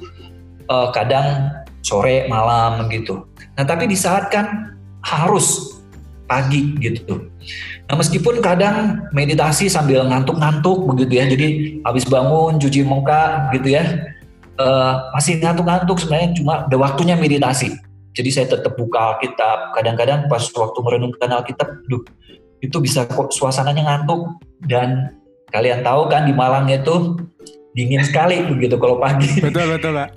uh, 0.69 0.93
kadang 0.93 1.49
sore 1.81 2.29
malam 2.29 2.85
begitu. 2.85 3.25
Nah 3.57 3.65
tapi 3.65 3.89
di 3.89 3.97
saat 3.97 4.29
kan 4.29 4.77
harus 5.01 5.68
pagi 6.29 6.77
gitu. 6.77 7.33
Nah 7.89 7.97
meskipun 7.97 8.37
kadang 8.45 9.01
meditasi 9.09 9.65
sambil 9.65 10.05
ngantuk-ngantuk 10.05 10.85
begitu 10.93 11.17
ya, 11.17 11.25
jadi 11.25 11.47
habis 11.81 12.05
bangun 12.05 12.61
cuci 12.61 12.85
muka 12.85 13.49
gitu 13.57 13.73
ya, 13.73 14.13
uh, 14.61 15.09
masih 15.17 15.41
ngantuk-ngantuk 15.41 15.97
sebenarnya 15.97 16.37
cuma 16.37 16.53
ada 16.69 16.77
waktunya 16.77 17.17
meditasi. 17.17 17.73
Jadi 18.13 18.29
saya 18.29 18.45
tetap 18.53 18.77
buka 18.77 19.17
Alkitab. 19.17 19.73
Kadang-kadang 19.73 20.29
pas 20.29 20.41
waktu 20.41 20.79
merenungkan 20.85 21.29
Alkitab, 21.33 21.81
duh, 21.89 22.05
itu 22.61 22.77
bisa 22.77 23.09
kok 23.09 23.33
suasananya 23.33 23.85
ngantuk 23.85 24.37
dan 24.69 25.17
Kalian 25.49 25.81
tahu 25.81 26.01
kan 26.09 26.29
di 26.29 26.33
Malang 26.33 26.69
itu 26.69 27.17
dingin 27.73 28.05
sekali 28.05 28.45
begitu 28.45 28.77
kalau 28.77 29.01
pagi. 29.01 29.29
Betul 29.45 29.77
betul 29.77 29.91
pak. 29.97 30.09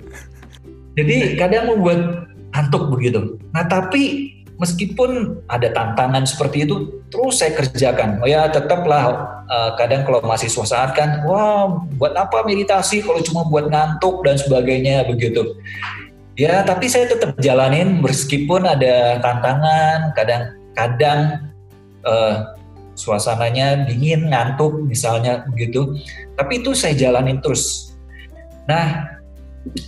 Jadi 0.93 1.37
kadang 1.41 1.73
membuat 1.73 2.29
ngantuk 2.53 2.93
begitu. 2.93 3.41
Nah 3.49 3.65
tapi 3.65 4.29
meskipun 4.61 5.41
ada 5.49 5.69
tantangan 5.73 6.25
seperti 6.25 6.65
itu 6.67 7.03
terus 7.09 7.41
saya 7.41 7.53
kerjakan. 7.57 8.21
Oh 8.21 8.29
ya 8.29 8.49
tetaplah 8.49 9.03
uh, 9.49 9.71
kadang 9.77 10.05
kalau 10.05 10.21
masih 10.25 10.49
saat 10.49 10.93
kan, 10.97 11.25
wah 11.25 11.81
buat 11.97 12.13
apa 12.17 12.45
meditasi 12.45 13.01
kalau 13.01 13.21
cuma 13.21 13.45
buat 13.45 13.69
ngantuk 13.69 14.25
dan 14.25 14.37
sebagainya 14.37 15.05
begitu. 15.05 15.57
Ya 16.33 16.65
tapi 16.65 16.89
saya 16.89 17.05
tetap 17.05 17.37
jalanin 17.37 18.01
meskipun 18.01 18.65
ada 18.65 19.21
tantangan, 19.21 20.17
kadang-kadang 20.17 21.19
uh, 22.05 22.57
suasananya 22.97 23.85
dingin, 23.85 24.29
ngantuk 24.33 24.73
misalnya 24.85 25.45
begitu. 25.49 25.97
Tapi 26.37 26.61
itu 26.61 26.73
saya 26.73 26.97
jalanin 26.97 27.41
terus. 27.41 27.93
Nah, 28.65 29.13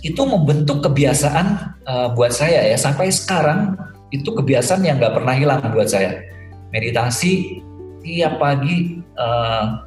itu 0.00 0.22
membentuk 0.24 0.84
kebiasaan 0.84 1.76
uh, 1.84 2.08
buat 2.16 2.32
saya 2.32 2.64
ya 2.64 2.78
sampai 2.78 3.12
sekarang 3.12 3.76
itu 4.14 4.30
kebiasaan 4.30 4.86
yang 4.86 5.02
nggak 5.02 5.14
pernah 5.18 5.34
hilang 5.34 5.60
buat 5.74 5.90
saya. 5.90 6.22
Meditasi 6.70 7.62
tiap 8.02 8.38
pagi 8.38 9.02
uh, 9.18 9.82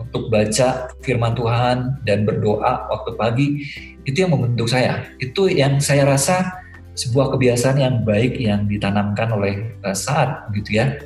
untuk 0.00 0.32
baca 0.32 0.88
firman 1.04 1.36
Tuhan 1.36 1.76
dan 2.08 2.24
berdoa 2.24 2.88
waktu 2.88 3.10
pagi 3.16 3.46
itu 4.08 4.24
yang 4.24 4.32
membentuk 4.32 4.68
saya. 4.68 5.04
Itu 5.20 5.48
yang 5.50 5.80
saya 5.80 6.08
rasa 6.08 6.64
sebuah 6.94 7.34
kebiasaan 7.34 7.82
yang 7.82 7.94
baik 8.06 8.38
yang 8.38 8.64
ditanamkan 8.70 9.28
oleh 9.34 9.74
uh, 9.82 9.96
saat 9.96 10.48
gitu 10.54 10.80
ya. 10.80 10.96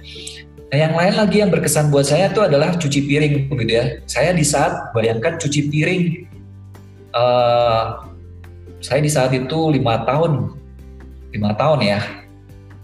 Nah, 0.69 0.77
yang 0.77 0.93
lain 0.93 1.15
lagi 1.17 1.41
yang 1.41 1.49
berkesan 1.49 1.89
buat 1.89 2.05
saya 2.05 2.29
itu 2.29 2.45
adalah 2.45 2.77
cuci 2.77 3.09
piring 3.09 3.49
gitu 3.49 3.73
ya. 3.73 3.85
Saya 4.05 4.37
di 4.37 4.45
saat 4.45 4.93
bayangkan 4.93 5.41
cuci 5.41 5.73
piring, 5.73 6.29
uh, 7.17 8.05
saya 8.85 9.01
di 9.01 9.09
saat 9.09 9.33
itu 9.33 9.59
lima 9.73 10.05
tahun, 10.05 10.53
lima 11.33 11.57
tahun 11.57 11.81
ya, 11.81 12.01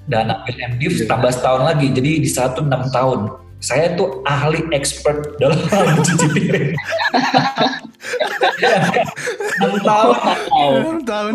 dan 0.05 0.29
ambil 0.29 0.57
MDiv 0.77 1.05
tambah 1.09 1.31
setahun 1.33 1.63
lagi, 1.65 1.89
jadi 1.93 2.11
di 2.21 2.29
saat 2.29 2.57
itu 2.57 2.63
enam 2.65 2.85
tahun 2.93 3.45
saya 3.65 3.97
tuh 3.97 4.21
ahli 4.29 4.61
expert 4.77 5.41
dalam 5.41 5.57
mencuci 5.97 6.27
piring. 6.37 6.77
Enam 9.57 9.75
tahun. 9.81 10.17
Enam 10.53 11.01
tahun. 11.09 11.33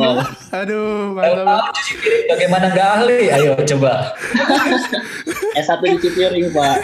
Aduh, 0.54 1.18
mantap. 1.18 1.74
Cuci 1.74 1.94
piring 1.98 2.24
bagaimana 2.30 2.66
nggak 2.70 2.90
ahli? 3.02 3.20
Ayo 3.34 3.58
coba. 3.66 4.14
S1 5.66 5.82
cuci 5.98 6.10
piring, 6.14 6.54
Pak. 6.54 6.76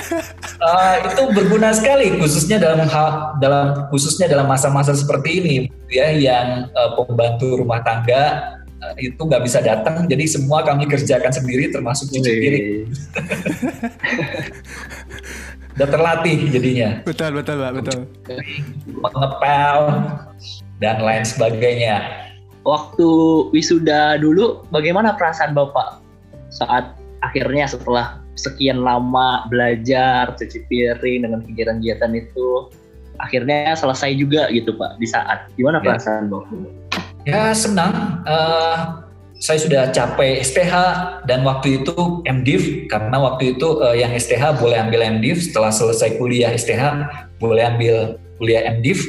Uh, 0.58 0.94
itu 1.06 1.22
berguna 1.38 1.70
sekali 1.77 2.18
khususnya 2.18 2.58
dalam 2.58 2.89
hal 2.89 3.38
dalam 3.38 3.86
khususnya 3.94 4.25
dalam 4.25 4.50
masa-masa 4.50 4.98
seperti 4.98 5.46
ini 5.46 5.56
ya 5.94 6.10
yang 6.10 6.74
uh, 6.74 6.98
pembantu 6.98 7.62
rumah 7.62 7.86
tangga 7.86 8.56
itu 8.99 9.19
nggak 9.19 9.43
bisa 9.43 9.59
datang 9.59 10.07
jadi 10.07 10.25
semua 10.27 10.63
kami 10.63 10.87
kerjakan 10.87 11.31
sendiri 11.31 11.71
termasuk 11.71 12.11
cuci 12.11 12.31
piring 12.39 12.65
udah 15.75 15.87
terlatih 15.91 16.37
jadinya. 16.55 17.03
Betul 17.03 17.35
betul 17.35 17.59
pak 17.59 17.71
betul. 17.75 17.99
Mengepel 18.87 19.79
dan 20.79 20.97
lain 21.03 21.23
sebagainya. 21.27 21.95
Waktu 22.65 23.07
wisuda 23.53 24.17
dulu, 24.17 24.65
bagaimana 24.73 25.13
perasaan 25.13 25.53
bapak 25.53 26.01
saat 26.49 26.95
akhirnya 27.21 27.69
setelah 27.69 28.23
sekian 28.39 28.81
lama 28.81 29.45
belajar 29.51 30.33
cuci 30.33 30.65
piring 30.67 31.27
dengan 31.27 31.39
kegiatan-kegiatan 31.45 32.11
itu 32.17 32.71
akhirnya 33.15 33.75
selesai 33.79 34.11
juga 34.19 34.51
gitu 34.51 34.75
pak 34.75 34.99
di 34.99 35.07
saat 35.07 35.47
gimana 35.55 35.79
ya. 35.79 35.95
perasaan 35.95 36.27
bapak? 36.27 36.85
Ya 37.25 37.51
senang. 37.58 38.22
Uh, 38.24 39.05
saya 39.36 39.60
sudah 39.60 39.91
capai 39.91 40.39
STH 40.39 40.74
dan 41.27 41.44
waktu 41.44 41.84
itu 41.84 42.24
MDiv 42.24 42.88
karena 42.88 43.20
waktu 43.20 43.58
itu 43.58 43.84
uh, 43.84 43.91
yang 43.91 44.15
STH 44.15 44.63
boleh 44.63 44.79
ambil 44.79 45.03
MDiv 45.03 45.51
setelah 45.51 45.75
selesai 45.75 46.15
kuliah 46.15 46.55
STH 46.55 47.03
boleh 47.38 47.67
ambil 47.67 48.15
kuliah 48.39 48.63
MDiv 48.79 49.03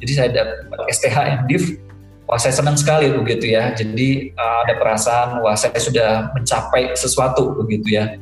jadi 0.00 0.12
saya 0.12 0.28
dapat 0.32 0.80
STH 0.92 1.16
MDiv 1.44 1.80
wah 2.24 2.38
saya 2.40 2.56
senang 2.56 2.78
sekali 2.78 3.12
begitu 3.12 3.52
ya. 3.52 3.74
Jadi 3.76 4.30
uh, 4.38 4.64
ada 4.64 4.78
perasaan 4.80 5.44
wah 5.44 5.58
saya 5.58 5.76
sudah 5.76 6.30
mencapai 6.32 6.94
sesuatu 6.96 7.58
begitu 7.58 8.00
ya 8.00 8.16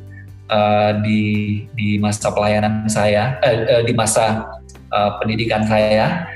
uh, 0.51 0.97
di 1.05 1.63
di 1.77 2.01
masa 2.01 2.33
pelayanan 2.33 2.89
saya 2.91 3.39
uh, 3.45 3.79
uh, 3.79 3.83
di 3.85 3.93
masa 3.95 4.49
uh, 4.89 5.21
pendidikan 5.21 5.63
saya. 5.69 6.27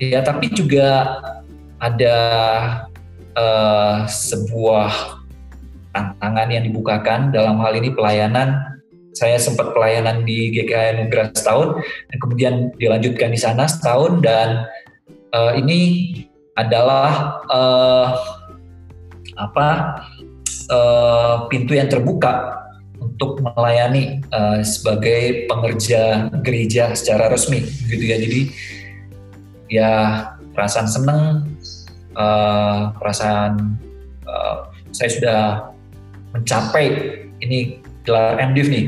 Ya 0.00 0.24
tapi 0.24 0.48
juga 0.50 1.20
ada 1.80 2.16
uh, 3.34 4.04
sebuah 4.06 5.16
tantangan 5.96 6.48
yang 6.52 6.64
dibukakan. 6.68 7.34
Dalam 7.34 7.58
hal 7.64 7.74
ini 7.80 7.90
pelayanan. 7.90 8.78
Saya 9.10 9.42
sempat 9.42 9.74
pelayanan 9.74 10.22
di 10.22 10.54
GKI 10.54 11.02
Nugra 11.02 11.34
setahun 11.34 11.82
dan 11.82 12.16
kemudian 12.22 12.54
dilanjutkan 12.78 13.34
di 13.34 13.40
sana 13.42 13.66
setahun 13.66 14.22
dan 14.22 14.70
uh, 15.34 15.52
ini 15.58 16.14
adalah 16.54 17.42
uh, 17.50 18.08
apa 19.34 19.68
uh, 20.70 21.50
pintu 21.50 21.74
yang 21.74 21.90
terbuka 21.90 22.62
untuk 23.02 23.42
melayani 23.42 24.22
uh, 24.30 24.62
sebagai 24.62 25.50
pengerja 25.50 26.30
gereja 26.46 26.94
secara 26.94 27.34
resmi 27.34 27.66
gitu 27.90 28.04
ya. 28.04 28.16
Jadi 28.20 28.40
ya 29.74 29.92
perasaan 30.60 30.88
seneng 30.92 31.48
uh, 32.20 32.92
perasaan 33.00 33.80
uh, 34.28 34.68
saya 34.92 35.08
sudah 35.08 35.40
mencapai 36.36 36.92
ini 37.40 37.80
gelar 38.04 38.36
MDiv 38.52 38.68
nih 38.68 38.84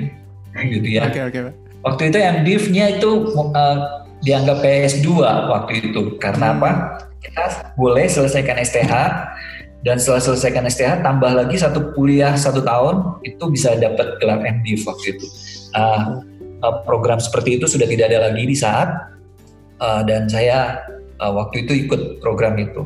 gitu 0.69 1.01
ya. 1.01 1.09
Oke 1.09 1.17
okay, 1.17 1.23
oke. 1.25 1.41
Okay. 1.49 1.53
Waktu 1.83 2.03
itu 2.13 2.19
MDiv-nya 2.21 2.85
itu 3.01 3.11
uh, 3.57 4.05
dianggap 4.21 4.61
PS2 4.61 5.09
waktu 5.25 5.73
itu 5.81 6.21
karena 6.21 6.53
hmm. 6.53 6.57
apa? 6.61 6.71
Kita 7.25 7.73
boleh 7.81 8.05
selesaikan 8.05 8.61
STH 8.61 8.93
dan 9.83 9.97
setelah 9.97 10.21
selesaikan 10.21 10.69
STH 10.69 11.01
tambah 11.01 11.33
lagi 11.33 11.57
satu 11.57 11.97
kuliah 11.97 12.37
satu 12.37 12.61
tahun 12.61 13.25
itu 13.25 13.49
bisa 13.49 13.81
dapat 13.81 14.21
gelar 14.21 14.45
MDiv 14.45 14.85
waktu 14.85 15.17
itu. 15.17 15.27
Uh, 15.73 16.21
program 16.85 17.19
seperti 17.19 17.59
itu 17.59 17.67
sudah 17.67 17.89
tidak 17.89 18.13
ada 18.13 18.31
lagi 18.31 18.45
di 18.47 18.55
saat 18.55 18.87
uh, 19.83 20.07
dan 20.07 20.31
saya 20.31 20.79
uh, 21.23 21.31
waktu 21.31 21.63
itu 21.63 21.87
ikut 21.87 22.19
program 22.19 22.59
itu. 22.59 22.83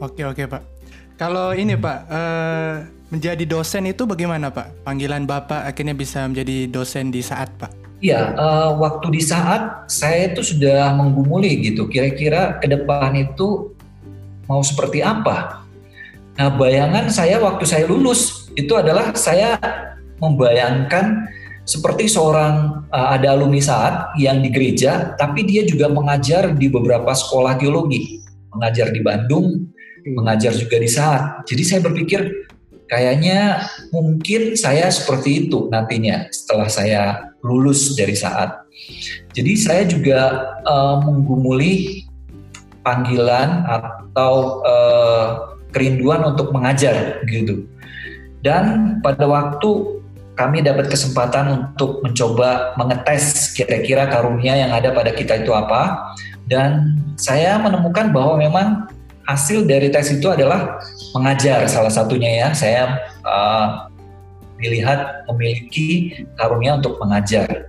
Oke 0.00 0.24
oke 0.24 0.48
Pak. 0.48 0.62
Kalau 1.16 1.52
ini 1.56 1.76
Pak, 1.76 1.98
uh, 2.08 2.74
menjadi 3.08 3.44
dosen 3.48 3.88
itu 3.88 4.04
bagaimana 4.04 4.52
Pak? 4.52 4.84
Panggilan 4.84 5.24
Bapak 5.24 5.64
akhirnya 5.64 5.96
bisa 5.96 6.24
menjadi 6.28 6.68
dosen 6.68 7.08
di 7.12 7.20
saat 7.24 7.52
Pak? 7.56 7.72
Iya, 8.04 8.36
uh, 8.36 8.76
waktu 8.76 9.08
di 9.16 9.22
saat 9.24 9.88
saya 9.88 10.28
itu 10.32 10.44
sudah 10.44 10.92
menggumuli 10.92 11.64
gitu. 11.64 11.88
Kira-kira 11.88 12.60
ke 12.60 12.68
depan 12.68 13.16
itu 13.16 13.72
mau 14.44 14.60
seperti 14.60 15.00
apa? 15.00 15.64
Nah, 16.36 16.52
bayangan 16.52 17.08
saya 17.08 17.40
waktu 17.40 17.64
saya 17.64 17.88
lulus 17.88 18.52
itu 18.52 18.76
adalah 18.76 19.16
saya 19.16 19.56
membayangkan 20.20 21.24
seperti 21.66 22.06
seorang 22.06 22.86
uh, 22.94 23.08
ada 23.18 23.34
alumni 23.34 23.58
saat 23.58 24.14
yang 24.22 24.38
di 24.38 24.54
gereja, 24.54 25.18
tapi 25.18 25.42
dia 25.42 25.66
juga 25.66 25.90
mengajar 25.90 26.54
di 26.54 26.70
beberapa 26.70 27.10
sekolah 27.10 27.58
teologi, 27.58 28.22
mengajar 28.54 28.94
di 28.94 29.02
Bandung, 29.02 29.66
mengajar 30.06 30.54
juga 30.54 30.78
di 30.78 30.86
saat. 30.86 31.42
Jadi 31.50 31.62
saya 31.66 31.80
berpikir 31.82 32.46
kayaknya 32.86 33.66
mungkin 33.90 34.54
saya 34.54 34.86
seperti 34.94 35.50
itu 35.50 35.66
nantinya 35.66 36.30
setelah 36.30 36.70
saya 36.70 37.02
lulus 37.42 37.98
dari 37.98 38.14
saat. 38.14 38.62
Jadi 39.34 39.52
saya 39.58 39.82
juga 39.90 40.46
uh, 40.62 41.02
menggumuli 41.02 42.06
panggilan 42.86 43.66
atau 43.66 44.62
uh, 44.62 45.58
kerinduan 45.74 46.22
untuk 46.22 46.54
mengajar 46.54 47.26
gitu. 47.26 47.66
Dan 48.46 48.96
pada 49.02 49.26
waktu 49.26 49.98
kami 50.36 50.60
dapat 50.60 50.92
kesempatan 50.92 51.48
untuk 51.48 52.04
mencoba 52.04 52.76
mengetes 52.76 53.56
kira-kira 53.56 54.06
karunia 54.06 54.52
yang 54.52 54.70
ada 54.70 54.92
pada 54.92 55.10
kita 55.16 55.40
itu 55.40 55.50
apa 55.56 56.12
dan 56.46 57.00
saya 57.16 57.58
menemukan 57.58 58.14
bahwa 58.14 58.38
memang 58.38 58.86
hasil 59.26 59.66
dari 59.66 59.90
tes 59.90 60.14
itu 60.14 60.30
adalah 60.30 60.78
mengajar 61.12 61.66
salah 61.66 61.90
satunya 61.90 62.46
ya. 62.46 62.48
Saya 62.54 62.82
uh, 63.26 63.90
dilihat 64.62 65.26
memiliki 65.28 66.14
karunia 66.38 66.78
untuk 66.78 66.96
mengajar. 67.02 67.68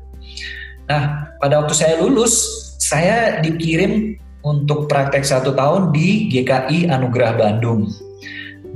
Nah, 0.88 1.36
pada 1.42 1.60
waktu 1.60 1.74
saya 1.76 2.00
lulus, 2.00 2.40
saya 2.80 3.44
dikirim 3.44 4.16
untuk 4.46 4.88
praktek 4.88 5.28
satu 5.28 5.52
tahun 5.52 5.92
di 5.92 6.32
GKI 6.32 6.88
Anugerah 6.88 7.36
Bandung. 7.36 7.92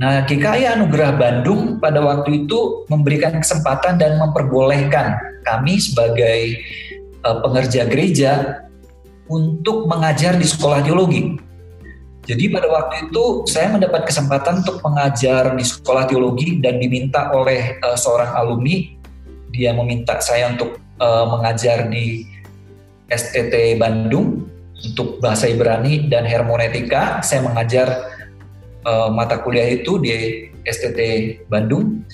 Nah, 0.00 0.24
GKI 0.24 0.78
Anugerah 0.78 1.12
Bandung 1.16 1.76
pada 1.76 2.00
waktu 2.00 2.46
itu 2.46 2.88
memberikan 2.88 3.36
kesempatan 3.36 4.00
dan 4.00 4.16
memperbolehkan 4.16 5.20
kami 5.44 5.76
sebagai 5.76 6.62
uh, 7.26 7.42
pengerja 7.44 7.84
gereja 7.90 8.32
untuk 9.28 9.90
mengajar 9.90 10.38
di 10.38 10.46
sekolah 10.48 10.80
teologi. 10.80 11.36
Jadi 12.22 12.54
pada 12.54 12.70
waktu 12.70 13.10
itu 13.10 13.42
saya 13.50 13.74
mendapat 13.74 14.06
kesempatan 14.06 14.62
untuk 14.62 14.78
mengajar 14.86 15.58
di 15.58 15.64
sekolah 15.66 16.06
teologi 16.06 16.62
dan 16.62 16.78
diminta 16.78 17.34
oleh 17.34 17.82
uh, 17.82 17.98
seorang 17.98 18.30
alumni 18.38 19.02
dia 19.52 19.76
meminta 19.76 20.16
saya 20.22 20.48
untuk 20.54 20.80
uh, 21.02 21.26
mengajar 21.28 21.90
di 21.92 22.24
STT 23.12 23.76
Bandung 23.76 24.48
untuk 24.72 25.20
bahasa 25.20 25.46
Ibrani 25.46 26.08
dan 26.08 26.24
hermeneutika. 26.24 27.20
Saya 27.20 27.44
mengajar 27.44 28.08
uh, 28.86 29.08
mata 29.10 29.40
kuliah 29.42 29.68
itu 29.68 29.98
di 29.98 30.46
STT 30.66 31.00
Bandung. 31.50 32.06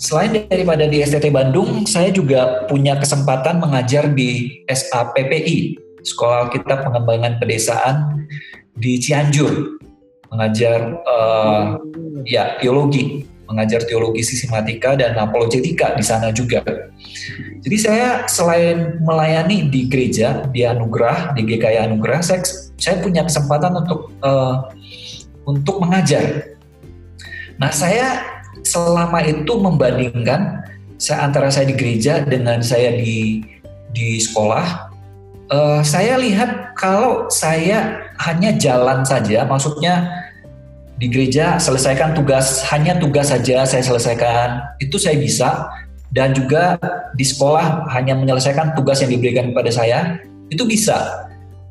Selain 0.00 0.32
daripada 0.48 0.88
di 0.88 1.04
STT 1.04 1.28
Bandung, 1.28 1.84
saya 1.84 2.08
juga 2.08 2.64
punya 2.64 2.96
kesempatan 2.96 3.60
mengajar 3.60 4.08
di 4.08 4.64
SAPPI, 4.64 5.76
Sekolah 6.00 6.48
Alkitab 6.48 6.88
Pengembangan 6.88 7.36
Pedesaan 7.36 8.24
di 8.80 8.96
Cianjur 8.96 9.76
mengajar 10.30 11.02
uh, 11.04 11.76
ya 12.24 12.56
teologi, 12.62 13.26
mengajar 13.50 13.82
teologi 13.82 14.22
sistematika 14.22 14.94
dan 14.94 15.18
apologetika 15.18 15.92
di 15.98 16.04
sana 16.06 16.30
juga. 16.30 16.62
Jadi 17.60 17.76
saya 17.76 18.24
selain 18.24 19.02
melayani 19.04 19.68
di 19.68 19.90
gereja 19.90 20.48
di 20.48 20.64
Anugerah 20.64 21.36
di 21.36 21.44
GKI 21.44 21.90
Anugerah, 21.90 22.24
saya 22.24 22.40
saya 22.80 22.96
punya 23.04 23.26
kesempatan 23.26 23.76
untuk 23.84 24.14
uh, 24.24 24.70
untuk 25.50 25.82
mengajar. 25.82 26.54
Nah 27.58 27.74
saya 27.74 28.22
selama 28.62 29.24
itu 29.26 29.52
membandingkan 29.58 30.62
saya 31.00 31.26
antara 31.26 31.48
saya 31.48 31.68
di 31.72 31.76
gereja 31.76 32.22
dengan 32.22 32.60
saya 32.60 32.94
di 32.94 33.42
di 33.90 34.20
sekolah, 34.22 34.92
uh, 35.50 35.80
saya 35.82 36.20
lihat 36.20 36.76
kalau 36.78 37.26
saya 37.32 38.06
hanya 38.22 38.54
jalan 38.54 39.02
saja, 39.02 39.42
maksudnya 39.48 40.06
di 41.00 41.08
gereja 41.08 41.56
selesaikan 41.56 42.12
tugas 42.12 42.60
hanya 42.68 42.92
tugas 43.00 43.32
saja 43.32 43.64
saya 43.64 43.80
selesaikan 43.80 44.60
itu 44.84 45.00
saya 45.00 45.16
bisa 45.16 45.72
dan 46.12 46.36
juga 46.36 46.76
di 47.16 47.24
sekolah 47.24 47.88
hanya 47.96 48.12
menyelesaikan 48.20 48.76
tugas 48.76 49.00
yang 49.00 49.08
diberikan 49.08 49.48
kepada 49.48 49.72
saya 49.72 50.20
itu 50.52 50.60
bisa 50.68 51.24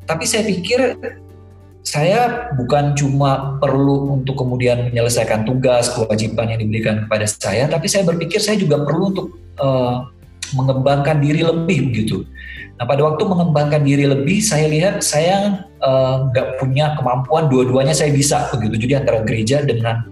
tapi 0.10 0.26
saya 0.26 0.50
pikir 0.50 0.98
saya 1.90 2.54
bukan 2.54 2.94
cuma 2.94 3.58
perlu 3.58 4.22
untuk 4.22 4.38
kemudian 4.38 4.94
menyelesaikan 4.94 5.42
tugas 5.42 5.90
kewajiban 5.90 6.54
yang 6.54 6.62
diberikan 6.62 7.10
kepada 7.10 7.26
saya, 7.26 7.66
tapi 7.66 7.90
saya 7.90 8.06
berpikir 8.06 8.38
saya 8.38 8.62
juga 8.62 8.86
perlu 8.86 9.10
untuk 9.10 9.28
uh, 9.58 10.06
mengembangkan 10.54 11.18
diri 11.18 11.42
lebih 11.42 11.90
begitu. 11.90 12.30
Nah 12.78 12.86
pada 12.86 13.02
waktu 13.10 13.26
mengembangkan 13.26 13.82
diri 13.82 14.06
lebih, 14.06 14.40
saya 14.40 14.72
lihat 14.72 15.04
saya 15.04 15.68
eh, 15.84 16.16
nggak 16.32 16.48
uh, 16.48 16.54
punya 16.64 16.96
kemampuan 16.96 17.52
dua-duanya 17.52 17.92
saya 17.92 18.08
bisa 18.16 18.48
begitu. 18.56 18.88
Jadi 18.88 18.94
antara 19.04 19.20
gereja 19.28 19.60
dengan 19.68 20.08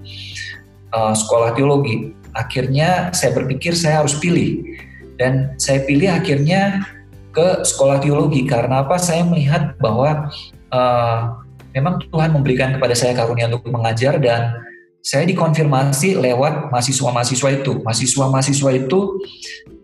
uh, 0.91 1.15
sekolah 1.15 1.55
teologi, 1.55 2.11
akhirnya 2.35 3.15
saya 3.15 3.31
berpikir 3.39 3.71
saya 3.71 4.03
harus 4.03 4.19
pilih 4.19 4.67
dan 5.15 5.55
saya 5.55 5.79
pilih 5.87 6.11
akhirnya 6.11 6.83
ke 7.31 7.63
sekolah 7.63 8.03
teologi 8.03 8.43
karena 8.43 8.83
apa? 8.83 8.99
Saya 8.99 9.23
melihat 9.23 9.79
bahwa 9.79 10.27
uh, 10.75 11.46
memang 11.77 12.01
Tuhan 12.09 12.33
memberikan 12.33 12.73
kepada 12.73 12.97
saya 12.97 13.13
karunia 13.13 13.45
untuk 13.53 13.69
mengajar 13.69 14.17
dan 14.17 14.57
saya 15.05 15.23
dikonfirmasi 15.29 16.17
lewat 16.17 16.73
mahasiswa-mahasiswa 16.73 17.49
itu. 17.63 17.79
Mahasiswa-mahasiswa 17.85 18.71
itu 18.75 18.99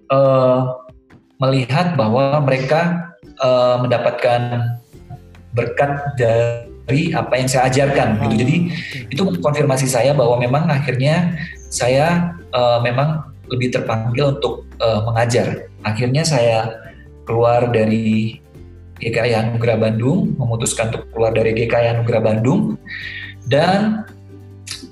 uh, 0.09 0.83
melihat 1.37 1.93
bahwa 1.93 2.41
mereka 2.41 3.13
uh, 3.39 3.79
mendapatkan 3.79 4.73
berkat 5.53 5.91
dari 6.17 7.13
apa 7.13 7.33
yang 7.39 7.47
saya 7.47 7.69
ajarkan 7.69 8.19
gitu. 8.27 8.35
Jadi 8.41 8.55
itu 9.13 9.23
konfirmasi 9.39 9.87
saya 9.87 10.11
bahwa 10.17 10.41
memang 10.41 10.67
akhirnya 10.67 11.37
saya 11.69 12.35
uh, 12.51 12.81
memang 12.81 13.23
lebih 13.47 13.69
terpanggil 13.71 14.35
untuk 14.35 14.65
uh, 14.81 15.05
mengajar. 15.07 15.69
Akhirnya 15.85 16.25
saya 16.25 16.83
keluar 17.23 17.71
dari 17.71 18.42
GKI 19.01 19.33
Anugerah 19.33 19.77
Bandung, 19.77 20.37
memutuskan 20.37 20.93
untuk 20.93 21.09
keluar 21.13 21.33
dari 21.33 21.53
GKI 21.53 21.97
Anugerah 21.97 22.21
Bandung, 22.21 22.77
dan 23.49 24.05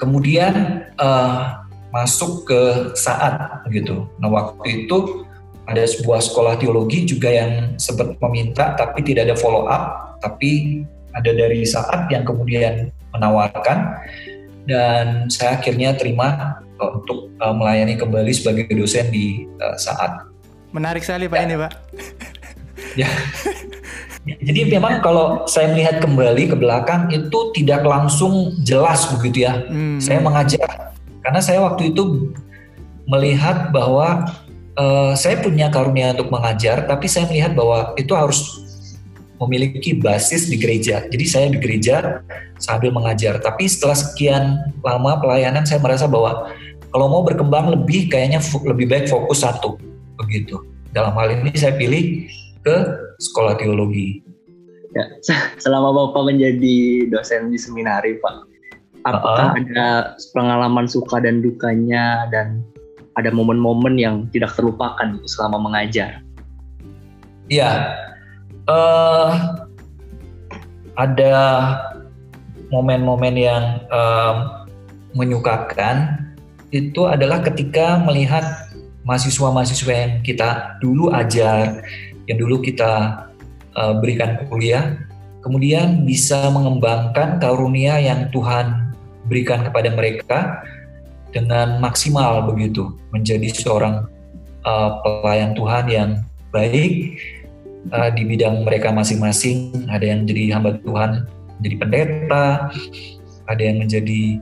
kemudian 0.01 0.85
uh, 0.97 1.61
masuk 1.91 2.47
ke 2.47 2.61
saat 2.97 3.61
gitu. 3.69 4.07
Nah 4.17 4.31
waktu 4.31 4.85
itu 4.87 5.27
ada 5.67 5.83
sebuah 5.85 6.23
sekolah 6.23 6.57
teologi 6.57 7.05
juga 7.05 7.29
yang 7.29 7.77
sempat 7.77 8.17
meminta 8.17 8.73
tapi 8.75 9.05
tidak 9.05 9.31
ada 9.31 9.35
follow 9.37 9.67
up, 9.67 10.17
tapi 10.23 10.83
ada 11.11 11.31
dari 11.35 11.67
saat 11.67 12.07
yang 12.09 12.23
kemudian 12.23 12.89
menawarkan 13.11 13.99
dan 14.65 15.27
saya 15.27 15.59
akhirnya 15.59 15.93
terima 15.99 16.59
untuk 16.79 17.29
uh, 17.43 17.53
melayani 17.53 17.99
kembali 17.99 18.31
sebagai 18.33 18.71
dosen 18.73 19.11
di 19.13 19.45
uh, 19.61 19.77
saat. 19.77 20.25
Menarik 20.71 21.03
sekali 21.03 21.27
Pak 21.27 21.37
ya. 21.37 21.45
ini 21.45 21.55
Pak. 21.59 21.71
Ya. 22.95 23.09
Jadi 24.21 24.69
memang 24.69 25.01
kalau 25.01 25.49
saya 25.49 25.73
melihat 25.73 25.97
kembali 25.97 26.53
ke 26.53 26.55
belakang 26.55 27.09
itu 27.09 27.49
tidak 27.57 27.81
langsung 27.81 28.53
jelas 28.61 29.09
begitu 29.17 29.49
ya. 29.49 29.65
Hmm. 29.65 29.97
Saya 29.97 30.21
mengajar 30.21 30.93
karena 31.25 31.41
saya 31.41 31.61
waktu 31.65 31.93
itu 31.93 32.33
melihat 33.09 33.73
bahwa 33.73 34.29
uh, 34.77 35.13
saya 35.17 35.41
punya 35.41 35.73
karunia 35.73 36.13
untuk 36.13 36.29
mengajar, 36.29 36.85
tapi 36.85 37.09
saya 37.09 37.25
melihat 37.29 37.57
bahwa 37.57 37.93
itu 37.97 38.13
harus 38.13 38.61
memiliki 39.41 39.97
basis 39.97 40.45
di 40.49 40.57
gereja. 40.61 41.01
Jadi 41.09 41.25
saya 41.25 41.49
di 41.49 41.57
gereja 41.57 42.21
sambil 42.61 42.93
mengajar. 42.93 43.41
Tapi 43.41 43.65
setelah 43.65 43.97
sekian 43.97 44.43
lama 44.85 45.17
pelayanan, 45.17 45.65
saya 45.65 45.81
merasa 45.81 46.05
bahwa 46.05 46.53
kalau 46.93 47.09
mau 47.09 47.25
berkembang 47.25 47.73
lebih, 47.73 48.05
kayaknya 48.05 48.37
lebih 48.69 48.85
baik 48.85 49.05
fokus 49.09 49.41
satu 49.41 49.81
begitu. 50.21 50.61
Dalam 50.93 51.17
hal 51.17 51.41
ini 51.41 51.57
saya 51.57 51.73
pilih 51.73 52.29
ke 52.61 52.77
sekolah 53.21 53.57
teologi. 53.57 54.21
Ya, 54.91 55.07
selama 55.63 55.93
Bapak 55.95 56.33
menjadi 56.33 57.07
dosen 57.09 57.51
di 57.53 57.59
seminari, 57.59 58.19
Pak, 58.19 58.35
apakah 59.07 59.51
uh 59.51 59.55
-uh. 59.55 59.61
ada 59.61 59.87
pengalaman 60.35 60.85
suka 60.85 61.21
dan 61.23 61.41
dukanya 61.41 62.27
dan 62.29 62.61
ada 63.19 63.29
momen-momen 63.31 63.99
yang 63.99 64.15
tidak 64.31 64.55
terlupakan 64.55 65.19
selama 65.27 65.59
mengajar? 65.59 66.23
Iya, 67.51 67.99
uh, 68.71 69.59
ada 70.95 71.35
momen-momen 72.71 73.35
yang 73.35 73.83
um, 73.91 74.35
menyukakan 75.11 76.31
itu 76.71 77.03
adalah 77.03 77.43
ketika 77.43 77.99
melihat 78.07 78.71
mahasiswa-mahasiswa 79.03 79.91
yang 79.91 80.13
kita 80.23 80.79
dulu 80.79 81.11
ajar 81.11 81.83
yang 82.31 82.39
dulu 82.39 82.63
kita 82.63 83.27
uh, 83.75 83.93
berikan 83.99 84.47
kuliah, 84.47 84.95
kemudian 85.43 86.07
bisa 86.07 86.47
mengembangkan 86.47 87.43
karunia 87.43 87.99
yang 87.99 88.31
Tuhan 88.31 88.95
berikan 89.27 89.67
kepada 89.67 89.91
mereka 89.91 90.39
dengan 91.35 91.83
maksimal 91.83 92.47
begitu, 92.47 92.95
menjadi 93.11 93.51
seorang 93.51 94.07
uh, 94.63 95.03
pelayan 95.03 95.51
Tuhan 95.51 95.85
yang 95.91 96.09
baik 96.55 97.19
uh, 97.91 98.07
di 98.15 98.23
bidang 98.23 98.63
mereka 98.63 98.95
masing-masing. 98.95 99.87
Ada 99.91 100.15
yang 100.15 100.23
jadi 100.23 100.43
hamba 100.55 100.79
Tuhan, 100.79 101.27
jadi 101.59 101.75
pendeta, 101.75 102.71
ada 103.51 103.61
yang 103.61 103.83
menjadi 103.83 104.39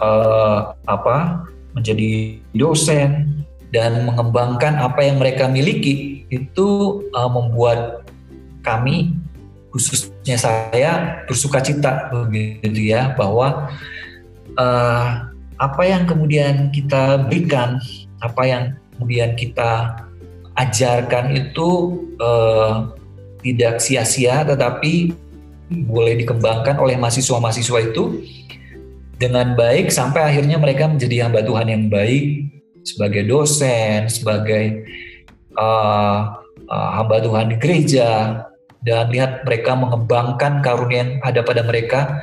uh, 0.00 0.72
apa, 0.88 1.44
menjadi 1.76 2.40
dosen 2.56 3.44
dan 3.70 4.08
mengembangkan 4.08 4.76
apa 4.80 5.04
yang 5.04 5.22
mereka 5.22 5.46
miliki 5.46 6.19
itu 6.30 7.02
uh, 7.12 7.30
membuat 7.30 8.06
kami 8.62 9.14
khususnya 9.70 10.36
saya 10.38 11.22
bersuka 11.26 11.62
cita 11.62 12.10
begitu 12.10 12.90
ya 12.90 13.14
bahwa 13.14 13.70
uh, 14.58 15.30
apa 15.60 15.82
yang 15.86 16.06
kemudian 16.08 16.74
kita 16.74 17.26
berikan 17.26 17.78
apa 18.22 18.42
yang 18.46 18.62
kemudian 18.96 19.34
kita 19.38 20.02
ajarkan 20.58 21.36
itu 21.36 21.68
uh, 22.18 22.90
tidak 23.40 23.78
sia-sia 23.78 24.42
tetapi 24.42 25.14
boleh 25.70 26.18
dikembangkan 26.18 26.82
oleh 26.82 26.98
mahasiswa-mahasiswa 26.98 27.78
itu 27.94 28.26
dengan 29.20 29.54
baik 29.54 29.92
sampai 29.92 30.34
akhirnya 30.34 30.58
mereka 30.58 30.90
menjadi 30.90 31.28
hamba 31.28 31.46
Tuhan 31.46 31.68
yang 31.70 31.84
baik 31.86 32.50
sebagai 32.82 33.28
dosen, 33.28 34.08
sebagai 34.08 34.88
uh, 35.56 36.38
uh, 36.68 36.90
hamba 37.00 37.22
Tuhan 37.22 37.50
di 37.54 37.56
gereja 37.58 38.08
dan 38.80 39.12
lihat 39.12 39.44
mereka 39.44 39.76
mengembangkan 39.76 40.64
karunia 40.64 40.98
yang 41.04 41.10
ada 41.20 41.40
pada 41.44 41.62
mereka 41.64 42.20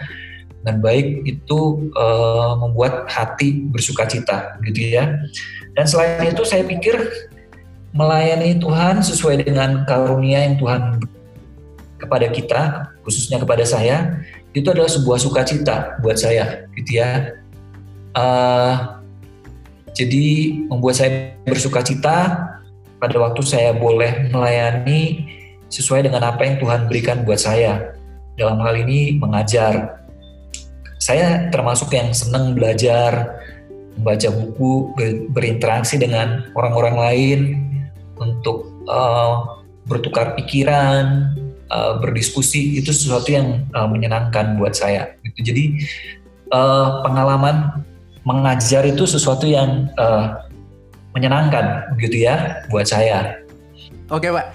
dan 0.66 0.82
baik 0.82 1.24
itu 1.24 1.92
uh, 1.96 2.58
membuat 2.60 3.08
hati 3.08 3.68
bersuka 3.72 4.10
cita 4.10 4.58
gitu 4.66 5.00
ya. 5.00 5.16
Dan 5.78 5.86
selain 5.86 6.34
itu 6.34 6.44
saya 6.44 6.66
pikir 6.66 6.98
melayani 7.94 8.58
Tuhan 8.58 9.00
sesuai 9.06 9.48
dengan 9.48 9.86
karunia 9.88 10.44
yang 10.44 10.60
Tuhan 10.60 10.82
kepada 11.98 12.28
kita 12.30 12.62
khususnya 13.02 13.42
kepada 13.42 13.66
saya 13.66 14.22
itu 14.54 14.68
adalah 14.70 14.90
sebuah 14.90 15.18
sukacita 15.22 16.02
buat 16.02 16.18
saya 16.18 16.68
gitu 16.76 17.00
ya. 17.00 17.38
Uh, 18.18 18.98
jadi 19.94 20.26
membuat 20.70 20.98
saya 20.98 21.38
bersuka 21.46 21.82
cita 21.86 22.47
pada 22.98 23.16
waktu 23.22 23.42
saya 23.46 23.72
boleh 23.74 24.30
melayani 24.34 25.26
sesuai 25.68 26.08
dengan 26.10 26.26
apa 26.26 26.42
yang 26.48 26.58
Tuhan 26.58 26.90
berikan 26.90 27.22
buat 27.24 27.40
saya. 27.42 27.94
Dalam 28.38 28.62
hal 28.62 28.78
ini 28.86 29.18
mengajar. 29.18 30.06
Saya 30.98 31.50
termasuk 31.54 31.94
yang 31.94 32.14
senang 32.14 32.54
belajar, 32.58 33.42
membaca 33.98 34.30
buku, 34.30 34.94
berinteraksi 35.34 35.98
dengan 35.98 36.46
orang-orang 36.54 36.96
lain 36.98 37.40
untuk 38.18 38.70
uh, 38.90 39.62
bertukar 39.86 40.34
pikiran, 40.38 41.34
uh, 41.70 41.98
berdiskusi 42.02 42.78
itu 42.82 42.94
sesuatu 42.94 43.30
yang 43.30 43.66
uh, 43.74 43.90
menyenangkan 43.90 44.58
buat 44.58 44.74
saya. 44.74 45.18
Gitu. 45.26 45.54
Jadi 45.54 45.64
uh, 46.54 47.02
pengalaman 47.06 47.86
mengajar 48.28 48.84
itu 48.84 49.08
sesuatu 49.08 49.48
yang 49.48 49.88
uh, 49.96 50.47
menyenangkan 51.18 51.90
begitu 51.98 52.30
ya 52.30 52.62
buat 52.70 52.86
saya. 52.86 53.42
Oke 54.14 54.30
Pak, 54.30 54.54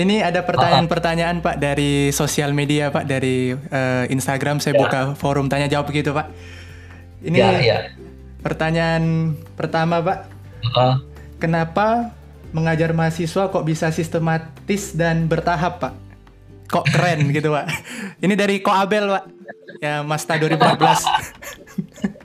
ini 0.00 0.24
ada 0.24 0.40
pertanyaan-pertanyaan 0.40 1.44
Pak 1.44 1.60
dari 1.60 2.08
sosial 2.16 2.56
media 2.56 2.88
Pak 2.88 3.04
dari 3.04 3.52
uh, 3.52 4.08
Instagram 4.08 4.58
saya 4.58 4.74
ya. 4.74 4.80
buka 4.88 5.00
forum 5.14 5.52
tanya 5.52 5.68
jawab 5.68 5.92
begitu 5.92 6.16
Pak. 6.16 6.32
Ini 7.20 7.36
ya, 7.36 7.50
ya. 7.60 7.78
Pertanyaan 8.40 9.34
pertama, 9.58 9.98
Pak. 9.98 10.18
Uh, 10.74 10.96
Kenapa 11.38 12.14
mengajar 12.50 12.90
mahasiswa 12.94 13.50
kok 13.50 13.66
bisa 13.66 13.90
sistematis 13.94 14.94
dan 14.94 15.26
bertahap, 15.26 15.82
Pak? 15.82 15.94
Kok 16.70 16.86
keren 16.94 17.30
gitu, 17.34 17.50
Pak? 17.54 17.66
Ini 18.22 18.34
dari 18.38 18.62
Ko 18.62 18.70
Abel, 18.70 19.10
Pak. 19.10 19.24
Ya, 19.82 20.02
Masta 20.06 20.38
2014. 20.38 22.14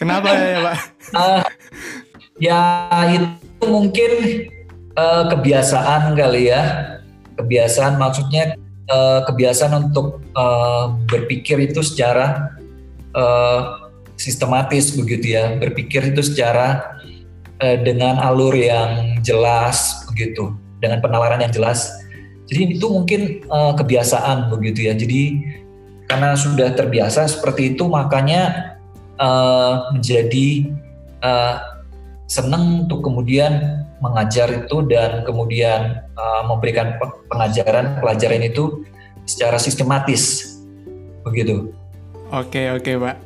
Kenapa 0.00 0.28
ya, 0.32 0.58
Pak? 0.60 0.76
uh, 1.16 1.42
ya 2.40 2.60
itu 3.12 3.64
mungkin 3.64 4.10
uh, 4.96 5.24
kebiasaan 5.30 6.16
kali 6.16 6.52
ya. 6.52 6.62
Kebiasaan 7.36 8.00
maksudnya 8.00 8.56
uh, 8.88 9.20
kebiasaan 9.28 9.92
untuk 9.92 10.24
uh, 10.32 10.96
berpikir 11.08 11.60
itu 11.60 11.84
secara 11.84 12.56
uh, 13.12 13.92
sistematis 14.16 14.96
begitu 14.96 15.36
ya. 15.36 15.52
Berpikir 15.60 16.12
itu 16.16 16.24
secara 16.24 16.96
uh, 17.60 17.76
dengan 17.84 18.16
alur 18.20 18.56
yang 18.56 19.20
jelas 19.20 20.04
begitu, 20.12 20.56
dengan 20.80 21.04
penawaran 21.04 21.44
yang 21.44 21.52
jelas. 21.52 21.92
Jadi 22.46 22.78
itu 22.78 22.86
mungkin 22.88 23.42
uh, 23.50 23.74
kebiasaan 23.76 24.48
begitu 24.54 24.88
ya. 24.88 24.94
Jadi 24.96 25.44
karena 26.06 26.38
sudah 26.38 26.72
terbiasa 26.72 27.26
seperti 27.26 27.74
itu 27.74 27.90
makanya 27.90 28.74
uh, 29.18 29.90
menjadi 29.92 30.70
uh, 31.22 31.56
senang 32.26 32.86
untuk 32.86 33.06
kemudian 33.06 33.82
mengajar 34.02 34.66
itu 34.66 34.82
dan 34.86 35.24
kemudian 35.24 36.04
uh, 36.18 36.42
memberikan 36.46 36.98
pengajaran 37.30 37.98
pelajaran 38.02 38.42
itu 38.44 38.86
secara 39.26 39.58
sistematis 39.58 40.54
begitu. 41.26 41.74
Oke 42.30 42.70
oke 42.74 42.92
pak. 42.98 43.16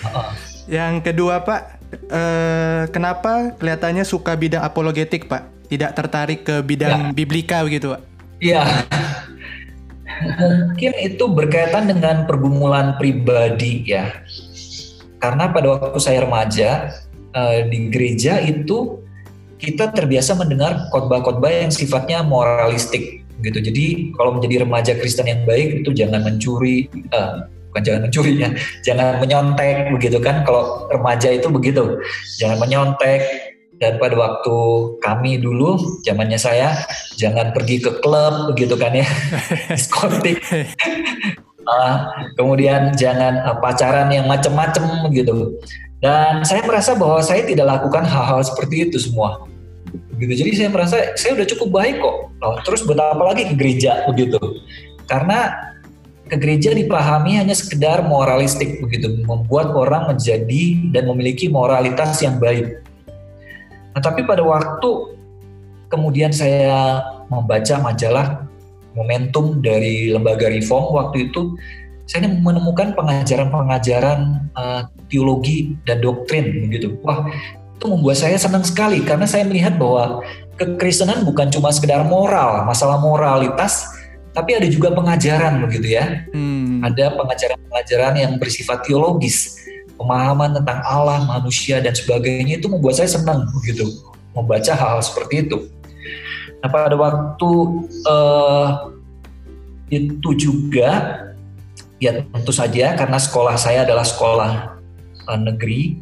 Yang 0.70 0.94
kedua 1.10 1.42
pak, 1.42 1.82
uh, 2.14 2.86
kenapa 2.94 3.58
kelihatannya 3.58 4.06
suka 4.06 4.38
bidang 4.38 4.62
apologetik 4.62 5.26
pak? 5.26 5.50
Tidak 5.66 5.90
tertarik 5.94 6.46
ke 6.46 6.62
bidang 6.62 7.10
ya. 7.10 7.14
biblika 7.14 7.62
begitu 7.66 7.94
pak? 7.94 8.02
Iya. 8.38 8.62
Mungkin 10.20 10.92
itu 11.00 11.24
berkaitan 11.28 11.88
dengan 11.88 12.28
pergumulan 12.28 12.96
pribadi 13.00 13.84
ya. 13.88 14.20
Karena 15.20 15.52
pada 15.52 15.76
waktu 15.76 16.00
saya 16.00 16.24
remaja 16.24 16.92
uh, 17.36 17.68
di 17.68 17.92
gereja 17.92 18.40
itu 18.40 19.00
kita 19.60 19.92
terbiasa 19.92 20.32
mendengar 20.40 20.88
khotbah-khotbah 20.88 21.52
yang 21.52 21.72
sifatnya 21.72 22.24
moralistik 22.24 23.20
gitu. 23.44 23.60
Jadi 23.60 24.16
kalau 24.16 24.36
menjadi 24.40 24.64
remaja 24.64 24.92
Kristen 24.96 25.28
yang 25.28 25.44
baik 25.44 25.84
itu 25.84 25.92
jangan 25.92 26.24
mencuri, 26.24 26.88
uh, 27.12 27.44
bukan 27.72 27.82
jangan 27.84 28.00
mencuri 28.08 28.32
ya, 28.40 28.48
jangan 28.86 29.20
menyontek 29.20 29.92
begitu 29.92 30.16
kan. 30.20 30.44
Kalau 30.48 30.88
remaja 30.88 31.28
itu 31.32 31.52
begitu, 31.52 32.00
jangan 32.40 32.56
menyontek, 32.56 33.49
dan 33.80 33.96
pada 33.96 34.12
waktu 34.12 34.56
kami 35.00 35.40
dulu 35.40 35.80
zamannya 36.04 36.36
saya 36.36 36.84
jangan 37.16 37.56
pergi 37.56 37.80
ke 37.80 37.98
klub 38.04 38.52
begitu 38.52 38.76
kan 38.76 38.92
ya. 38.92 39.08
Diskotik 39.72 40.44
uh, 41.70 41.94
kemudian 42.34 42.94
jangan 42.98 43.40
uh, 43.46 43.56
pacaran 43.58 44.10
yang 44.10 44.26
macem-macem 44.26 44.84
gitu. 45.14 45.58
Dan 46.00 46.42
saya 46.48 46.64
merasa 46.64 46.96
bahwa 46.96 47.20
saya 47.20 47.44
tidak 47.44 47.68
lakukan 47.68 48.08
hal-hal 48.08 48.40
seperti 48.40 48.88
itu 48.88 48.96
semua. 48.96 49.44
Begitu. 50.16 50.44
Jadi 50.44 50.50
saya 50.56 50.68
merasa 50.72 50.96
saya 51.16 51.36
udah 51.36 51.46
cukup 51.56 51.68
baik 51.76 52.00
kok. 52.00 52.16
Oh, 52.40 52.56
terus 52.64 52.80
buat 52.88 52.96
apa 52.96 53.20
lagi 53.20 53.52
ke 53.52 53.54
gereja 53.56 54.08
begitu. 54.08 54.40
Karena 55.04 55.52
ke 56.30 56.40
gereja 56.40 56.72
dipahami 56.72 57.36
hanya 57.36 57.52
sekedar 57.52 58.00
moralistik 58.08 58.80
begitu. 58.80 59.20
Membuat 59.28 59.76
orang 59.76 60.16
menjadi 60.16 60.88
dan 60.96 61.04
memiliki 61.04 61.52
moralitas 61.52 62.16
yang 62.24 62.40
baik 62.40 62.80
Nah, 63.90 64.00
tapi 64.00 64.22
pada 64.22 64.42
waktu 64.42 65.18
kemudian 65.90 66.30
saya 66.30 67.02
membaca 67.26 67.78
majalah 67.82 68.46
Momentum 68.90 69.62
dari 69.62 70.10
lembaga 70.10 70.50
Reform 70.50 70.98
waktu 70.98 71.30
itu 71.30 71.54
saya 72.10 72.26
menemukan 72.26 72.90
pengajaran-pengajaran 72.98 74.50
uh, 74.58 74.82
teologi 75.06 75.78
dan 75.86 76.02
doktrin 76.02 76.66
begitu. 76.66 76.98
Wah, 77.06 77.22
itu 77.78 77.86
membuat 77.86 78.18
saya 78.18 78.34
senang 78.34 78.66
sekali 78.66 78.98
karena 79.06 79.30
saya 79.30 79.46
melihat 79.46 79.78
bahwa 79.78 80.26
kekristenan 80.58 81.22
bukan 81.22 81.54
cuma 81.54 81.70
sekedar 81.70 82.02
moral, 82.02 82.66
masalah 82.66 82.98
moralitas, 82.98 83.86
tapi 84.34 84.58
ada 84.58 84.66
juga 84.66 84.90
pengajaran 84.90 85.62
begitu 85.62 85.94
ya. 85.94 86.26
Hmm. 86.34 86.82
Ada 86.82 87.14
pengajaran-pengajaran 87.14 88.14
yang 88.18 88.32
bersifat 88.42 88.82
teologis 88.82 89.54
pemahaman 90.00 90.56
tentang 90.56 90.80
Allah, 90.80 91.28
manusia 91.28 91.76
dan 91.84 91.92
sebagainya 91.92 92.56
itu 92.56 92.72
membuat 92.72 92.96
saya 92.96 93.12
senang 93.12 93.44
begitu 93.60 93.84
membaca 94.32 94.72
hal-hal 94.72 95.02
seperti 95.04 95.44
itu. 95.44 95.68
Nah 96.64 96.68
pada 96.72 96.96
waktu 96.96 97.50
uh, 98.08 98.68
itu 99.92 100.30
juga 100.38 101.20
ya 102.00 102.24
tentu 102.24 102.52
saja 102.54 102.96
karena 102.96 103.18
sekolah 103.20 103.60
saya 103.60 103.84
adalah 103.84 104.06
sekolah 104.06 104.52
uh, 105.28 105.40
negeri, 105.40 106.00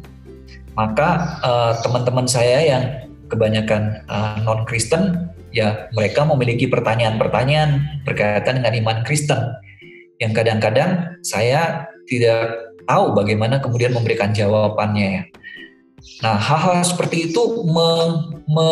maka 0.79 1.39
uh, 1.43 1.73
teman-teman 1.83 2.23
saya 2.29 2.63
yang 2.63 2.83
kebanyakan 3.27 3.99
uh, 4.07 4.39
non 4.47 4.63
Kristen 4.63 5.27
ya 5.49 5.89
mereka 5.97 6.23
memiliki 6.23 6.69
pertanyaan-pertanyaan 6.69 8.03
berkaitan 8.05 8.61
dengan 8.61 8.73
iman 8.85 8.97
Kristen 9.03 9.41
yang 10.21 10.35
kadang-kadang 10.35 11.17
saya 11.25 11.89
tidak 12.05 12.68
tahu 12.87 13.15
bagaimana 13.15 13.59
kemudian 13.59 13.91
memberikan 13.95 14.31
jawabannya 14.31 15.07
ya. 15.07 15.23
Nah, 16.23 16.35
hal-hal 16.39 16.83
seperti 16.83 17.31
itu 17.31 17.63
me, 17.67 17.89
me, 18.47 18.67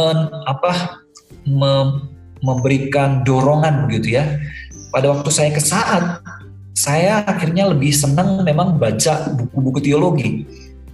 apa, 0.47 1.03
me, 1.43 2.03
memberikan 2.39 3.23
dorongan 3.27 3.87
begitu 3.87 4.19
ya. 4.19 4.39
Pada 4.91 5.11
waktu 5.11 5.29
saya 5.31 5.51
ke 5.51 5.59
saat, 5.59 6.23
saya 6.77 7.25
akhirnya 7.25 7.67
lebih 7.67 7.91
senang 7.91 8.45
memang 8.45 8.79
baca 8.79 9.33
buku-buku 9.33 9.83
teologi 9.83 10.47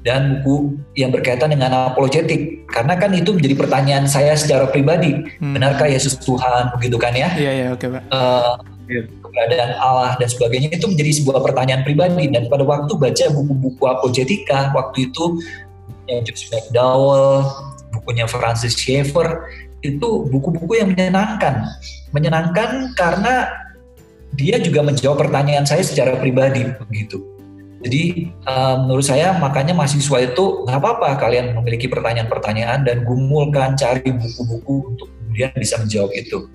dan 0.04 0.44
buku 0.44 0.80
yang 1.00 1.12
berkaitan 1.16 1.52
dengan 1.52 1.92
apologetik 1.92 2.68
karena 2.68 3.00
kan 3.00 3.16
itu 3.16 3.32
menjadi 3.32 3.56
pertanyaan 3.56 4.06
saya 4.08 4.36
secara 4.36 4.68
pribadi 4.68 5.16
hmm. 5.40 5.56
benarkah 5.56 5.88
Yesus 5.88 6.20
Tuhan 6.20 6.76
begitu 6.76 7.00
kan 7.00 7.16
ya? 7.16 7.32
Iya 7.40 7.52
iya 7.52 7.68
oke 7.72 7.88
okay, 7.88 8.00
pak. 8.00 8.04
Uh, 8.12 8.56
keberadaan 9.02 9.72
Allah 9.82 10.14
dan 10.22 10.28
sebagainya 10.30 10.70
itu 10.76 10.86
menjadi 10.86 11.12
sebuah 11.22 11.42
pertanyaan 11.42 11.82
pribadi. 11.82 12.30
Dan 12.30 12.48
pada 12.48 12.62
waktu 12.62 12.94
baca 12.94 13.26
buku-buku 13.34 13.84
apologetika 13.90 14.70
waktu 14.78 15.10
itu 15.10 15.42
bukunya 15.90 16.18
James 16.24 16.44
McDowell, 16.54 17.48
bukunya 17.96 18.26
Francis 18.30 18.78
Schaeffer 18.78 19.50
itu 19.84 20.28
buku-buku 20.32 20.80
yang 20.80 20.96
menyenangkan, 20.96 21.68
menyenangkan 22.16 22.96
karena 22.96 23.52
dia 24.34 24.58
juga 24.58 24.82
menjawab 24.82 25.28
pertanyaan 25.28 25.68
saya 25.68 25.84
secara 25.84 26.18
pribadi 26.18 26.64
begitu. 26.88 27.22
Jadi 27.84 28.32
uh, 28.48 28.80
menurut 28.80 29.04
saya 29.04 29.36
makanya 29.44 29.76
mahasiswa 29.76 30.24
itu 30.24 30.64
nggak 30.64 30.80
apa-apa 30.80 31.20
kalian 31.20 31.52
memiliki 31.52 31.92
pertanyaan-pertanyaan 31.92 32.88
dan 32.88 33.04
gumulkan 33.04 33.76
cari 33.76 34.08
buku-buku 34.08 34.96
untuk 34.96 35.12
kemudian 35.12 35.52
bisa 35.60 35.76
menjawab 35.84 36.14
itu 36.16 36.48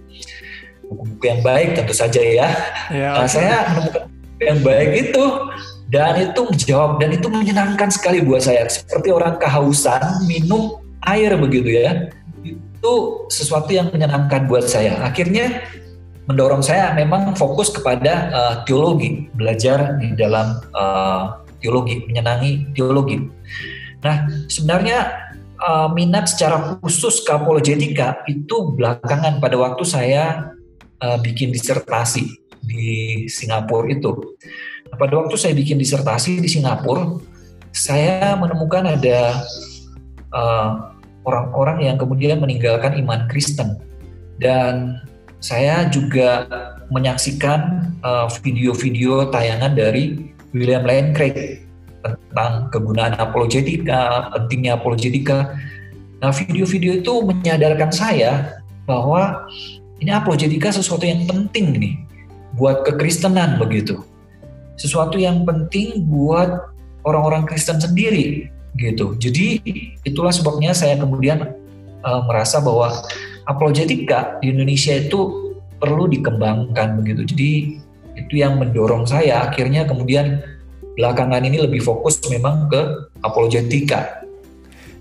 buku-buku 0.89 1.25
yang 1.29 1.41
baik 1.45 1.77
tentu 1.77 1.95
saja 1.95 2.21
ya. 2.21 2.49
ya 2.89 3.11
nah, 3.15 3.29
saya 3.29 3.77
menemukan 3.77 4.05
yang 4.39 4.59
baik 4.63 4.91
itu 5.11 5.25
dan 5.89 6.15
itu 6.21 6.41
menjawab 6.45 6.91
dan 7.01 7.11
itu 7.17 7.27
menyenangkan 7.33 7.89
sekali 7.89 8.21
buat 8.21 8.45
saya. 8.45 8.69
Seperti 8.69 9.09
orang 9.09 9.41
kehausan 9.41 10.29
minum 10.29 10.81
air 11.05 11.33
begitu 11.41 11.81
ya. 11.81 12.13
Itu 12.45 13.25
sesuatu 13.33 13.73
yang 13.73 13.89
menyenangkan 13.89 14.47
buat 14.47 14.69
saya. 14.69 15.01
Akhirnya 15.01 15.65
mendorong 16.29 16.61
saya 16.61 16.93
memang 16.93 17.33
fokus 17.35 17.73
kepada 17.73 18.29
uh, 18.31 18.55
teologi. 18.69 19.33
Belajar 19.33 19.97
di 19.97 20.13
dalam 20.13 20.61
uh, 20.77 21.41
teologi 21.65 22.05
menyenangi 22.05 22.77
teologi. 22.77 23.25
Nah 24.05 24.29
sebenarnya 24.47 25.29
uh, 25.57 25.89
minat 25.91 26.31
secara 26.31 26.79
khusus 26.85 27.25
ke 27.25 27.33
apologetika 27.33 28.23
itu 28.31 28.77
belakangan 28.77 29.41
pada 29.43 29.57
waktu 29.59 29.83
saya 29.89 30.55
uh, 31.03 31.19
bikin 31.19 31.51
disertasi 31.51 32.39
di 32.63 33.27
Singapura 33.31 33.89
itu. 33.91 34.37
Pada 34.89 35.15
waktu 35.21 35.37
saya 35.37 35.55
bikin 35.55 35.79
disertasi 35.79 36.41
di 36.43 36.49
Singapura, 36.49 37.21
saya 37.71 38.35
menemukan 38.35 38.89
ada 38.89 39.45
eh, 40.33 40.71
orang-orang 41.29 41.85
yang 41.85 41.97
kemudian 42.01 42.41
meninggalkan 42.41 42.97
iman 43.05 43.29
Kristen 43.29 43.77
dan 44.41 44.99
saya 45.39 45.87
juga 45.87 46.51
menyaksikan 46.91 47.93
uh, 48.03 48.27
video-video 48.43 49.31
tayangan 49.31 49.77
dari 49.79 50.35
William 50.51 50.83
Lane 50.83 51.15
Craig 51.15 51.63
tentang 52.03 52.73
kegunaan 52.75 53.15
apologetika, 53.15 54.33
pentingnya 54.35 54.75
apologetika. 54.75 55.55
Nah, 56.19 56.35
video-video 56.35 56.99
itu 56.99 57.23
menyadarkan 57.23 57.91
saya 57.95 58.59
bahwa 58.83 59.47
ini 59.99 60.11
apologetika 60.15 60.71
sesuatu 60.71 61.05
yang 61.05 61.27
penting 61.27 61.75
nih 61.75 61.95
buat 62.55 62.87
kekristenan 62.87 63.59
begitu. 63.59 64.03
Sesuatu 64.79 65.19
yang 65.19 65.43
penting 65.43 66.07
buat 66.07 66.71
orang-orang 67.03 67.47
Kristen 67.51 67.83
sendiri 67.83 68.47
gitu. 68.79 69.19
Jadi 69.19 69.59
itulah 70.07 70.31
sebabnya 70.31 70.71
saya 70.71 70.95
kemudian 70.95 71.51
uh, 72.07 72.23
merasa 72.31 72.63
bahwa 72.63 72.95
apologetika 73.51 74.39
di 74.39 74.55
Indonesia 74.55 74.95
itu 74.95 75.55
perlu 75.83 76.07
dikembangkan 76.07 77.03
begitu. 77.03 77.23
Jadi 77.35 77.51
itu 78.19 78.35
yang 78.39 78.59
mendorong 78.59 79.07
saya 79.07 79.51
akhirnya 79.51 79.87
kemudian 79.87 80.43
belakangan 80.99 81.47
ini 81.47 81.63
lebih 81.63 81.83
fokus 81.83 82.19
memang 82.27 82.67
ke 82.71 83.11
apologetika. 83.23 84.18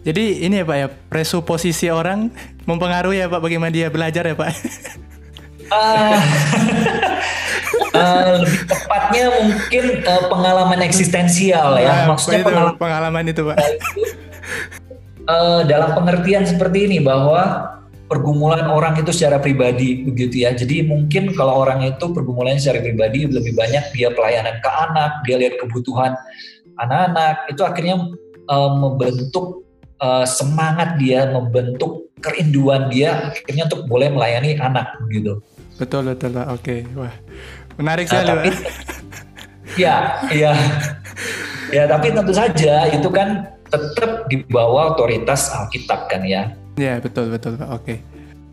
Jadi 0.08 0.48
ini 0.48 0.64
ya 0.64 0.66
Pak 0.66 0.78
ya, 0.80 0.88
presuposisi 0.88 1.92
orang 1.92 2.32
mempengaruhi 2.64 3.20
ya 3.20 3.28
Pak 3.28 3.44
bagaimana 3.44 3.76
dia 3.76 3.92
belajar 3.92 4.24
ya 4.24 4.40
Pak? 4.40 4.52
Uh, 5.68 6.16
uh, 7.92 8.32
lebih 8.48 8.64
tepatnya 8.72 9.26
mungkin 9.36 9.84
uh, 10.08 10.24
pengalaman 10.32 10.80
eksistensial 10.80 11.76
ya, 11.76 12.08
nah, 12.08 12.16
maksudnya 12.16 12.40
itu, 12.40 12.48
pengalaman, 12.48 12.76
pengalaman 12.80 13.24
itu 13.28 13.42
Pak. 13.52 13.58
Uh, 15.28 15.62
dalam 15.72 15.92
pengertian 15.92 16.48
seperti 16.48 16.88
ini 16.88 17.04
bahwa 17.04 17.76
pergumulan 18.08 18.72
orang 18.72 18.96
itu 18.96 19.12
secara 19.12 19.44
pribadi 19.44 20.08
begitu 20.08 20.48
ya. 20.48 20.56
Jadi 20.56 20.88
mungkin 20.88 21.36
kalau 21.36 21.68
orang 21.68 21.84
itu 21.84 22.16
pergumulannya 22.16 22.64
secara 22.64 22.80
pribadi 22.80 23.28
lebih 23.28 23.60
banyak 23.60 23.92
dia 23.92 24.08
pelayanan 24.16 24.56
ke 24.64 24.70
anak, 24.72 25.20
dia 25.28 25.36
lihat 25.36 25.60
kebutuhan 25.60 26.16
anak-anak, 26.80 27.52
itu 27.52 27.62
akhirnya 27.68 28.08
uh, 28.48 28.72
membentuk 28.72 29.67
uh, 30.02 30.26
semangat 30.26 30.98
dia, 31.02 31.30
membentuk 31.30 32.08
kerinduan 32.22 32.90
dia 32.90 33.30
akhirnya 33.30 33.70
untuk 33.70 33.86
boleh 33.86 34.10
melayani 34.10 34.58
anak 34.58 34.90
begitu. 35.06 35.38
Betul 35.78 36.10
betul 36.10 36.34
Pak. 36.34 36.48
Oke, 36.58 36.76
wah 36.98 37.14
menarik 37.78 38.10
sekali. 38.10 38.26
Uh, 38.26 38.34
tapi, 38.34 38.50
ya, 39.84 39.96
ya, 40.34 40.52
ya. 41.70 41.84
Tapi 41.86 42.08
tentu 42.10 42.34
saja 42.34 42.90
itu 42.90 43.10
kan 43.14 43.46
tetap 43.70 44.26
di 44.32 44.42
bawah 44.50 44.98
otoritas 44.98 45.54
Alkitab 45.54 46.10
kan 46.10 46.26
ya. 46.26 46.50
Ya 46.82 46.98
betul 46.98 47.30
betul 47.30 47.58
Pak. 47.62 47.70
Oke. 47.70 48.02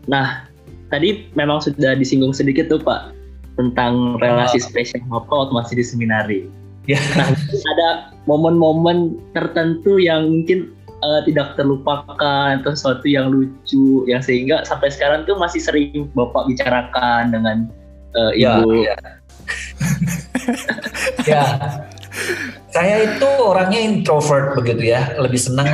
Nah 0.05 0.45
tadi 0.93 1.25
memang 1.33 1.65
sudah 1.65 1.97
disinggung 1.97 2.35
sedikit 2.35 2.69
tuh 2.69 2.81
Pak 2.81 3.15
tentang 3.57 4.19
relasi 4.19 4.61
oh. 4.61 4.65
spesial 4.69 5.01
waktu 5.09 5.53
masih 5.55 5.75
di 5.81 5.85
seminari. 5.85 6.39
Ya. 6.85 7.01
Nah 7.17 7.33
ada 7.73 8.13
momen-momen 8.29 9.17
tertentu 9.33 9.97
yang 9.97 10.29
mungkin 10.29 10.74
uh, 11.03 11.21
tidak 11.25 11.57
terlupakan 11.59 12.59
atau 12.61 12.71
sesuatu 12.71 13.07
yang 13.07 13.31
lucu 13.31 14.05
yang 14.07 14.21
sehingga 14.21 14.63
sampai 14.63 14.91
sekarang 14.93 15.27
tuh 15.27 15.35
masih 15.35 15.59
sering 15.59 16.07
Bapak 16.13 16.47
bicarakan 16.47 17.33
dengan 17.33 17.57
uh, 18.15 18.31
Ibu. 18.35 18.85
Ya. 18.85 18.97
ya. 21.31 21.43
Saya 22.71 23.07
itu 23.07 23.29
orangnya 23.39 23.79
introvert 23.79 24.55
begitu 24.55 24.91
ya, 24.91 25.15
lebih 25.19 25.39
senang 25.39 25.67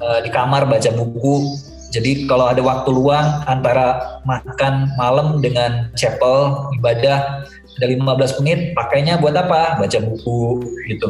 uh, 0.00 0.20
di 0.20 0.28
kamar 0.28 0.68
baca 0.68 0.88
buku 0.92 1.48
jadi 1.92 2.24
kalau 2.24 2.48
ada 2.48 2.64
waktu 2.64 2.88
luang 2.88 3.44
antara 3.44 4.16
makan 4.24 4.88
malam 4.96 5.44
dengan 5.44 5.92
chapel 5.92 6.72
ibadah 6.80 7.44
ada 7.76 7.86
15 7.86 8.40
menit 8.40 8.72
pakainya 8.72 9.20
buat 9.20 9.36
apa? 9.36 9.76
Baca 9.76 9.98
buku 10.00 10.64
gitu. 10.88 11.08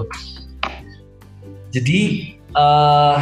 Jadi 1.71 2.35
uh, 2.59 3.17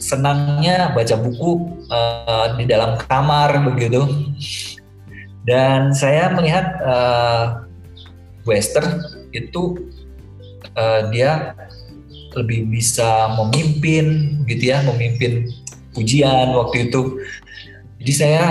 senangnya 0.00 0.90
baca 0.96 1.14
buku 1.20 1.78
uh, 1.92 2.56
di 2.56 2.64
dalam 2.64 2.96
kamar 3.06 3.60
begitu. 3.70 4.08
Dan 5.44 5.92
saya 5.92 6.32
melihat 6.32 6.80
uh, 6.84 7.44
Western 8.48 9.04
itu 9.30 9.92
uh, 10.74 11.08
dia 11.12 11.54
lebih 12.36 12.66
bisa 12.70 13.30
memimpin 13.36 14.38
gitu 14.48 14.72
ya, 14.72 14.82
memimpin 14.82 15.48
ujian 15.96 16.56
waktu 16.56 16.88
itu. 16.88 17.20
Jadi 18.00 18.12
saya 18.16 18.44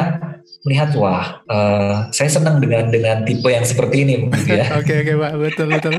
melihat 0.67 0.93
wah, 0.99 1.41
uh, 1.47 1.95
saya 2.11 2.29
senang 2.29 2.59
dengan 2.59 2.91
dengan 2.91 3.23
tipe 3.23 3.47
yang 3.47 3.65
seperti 3.65 4.05
ini 4.05 4.27
begitu 4.27 4.59
ya. 4.59 4.65
Oke 4.79 4.93
oke 5.01 5.13
pak, 5.17 5.31
betul 5.39 5.67
betul. 5.71 5.93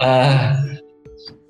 uh, 0.00 0.54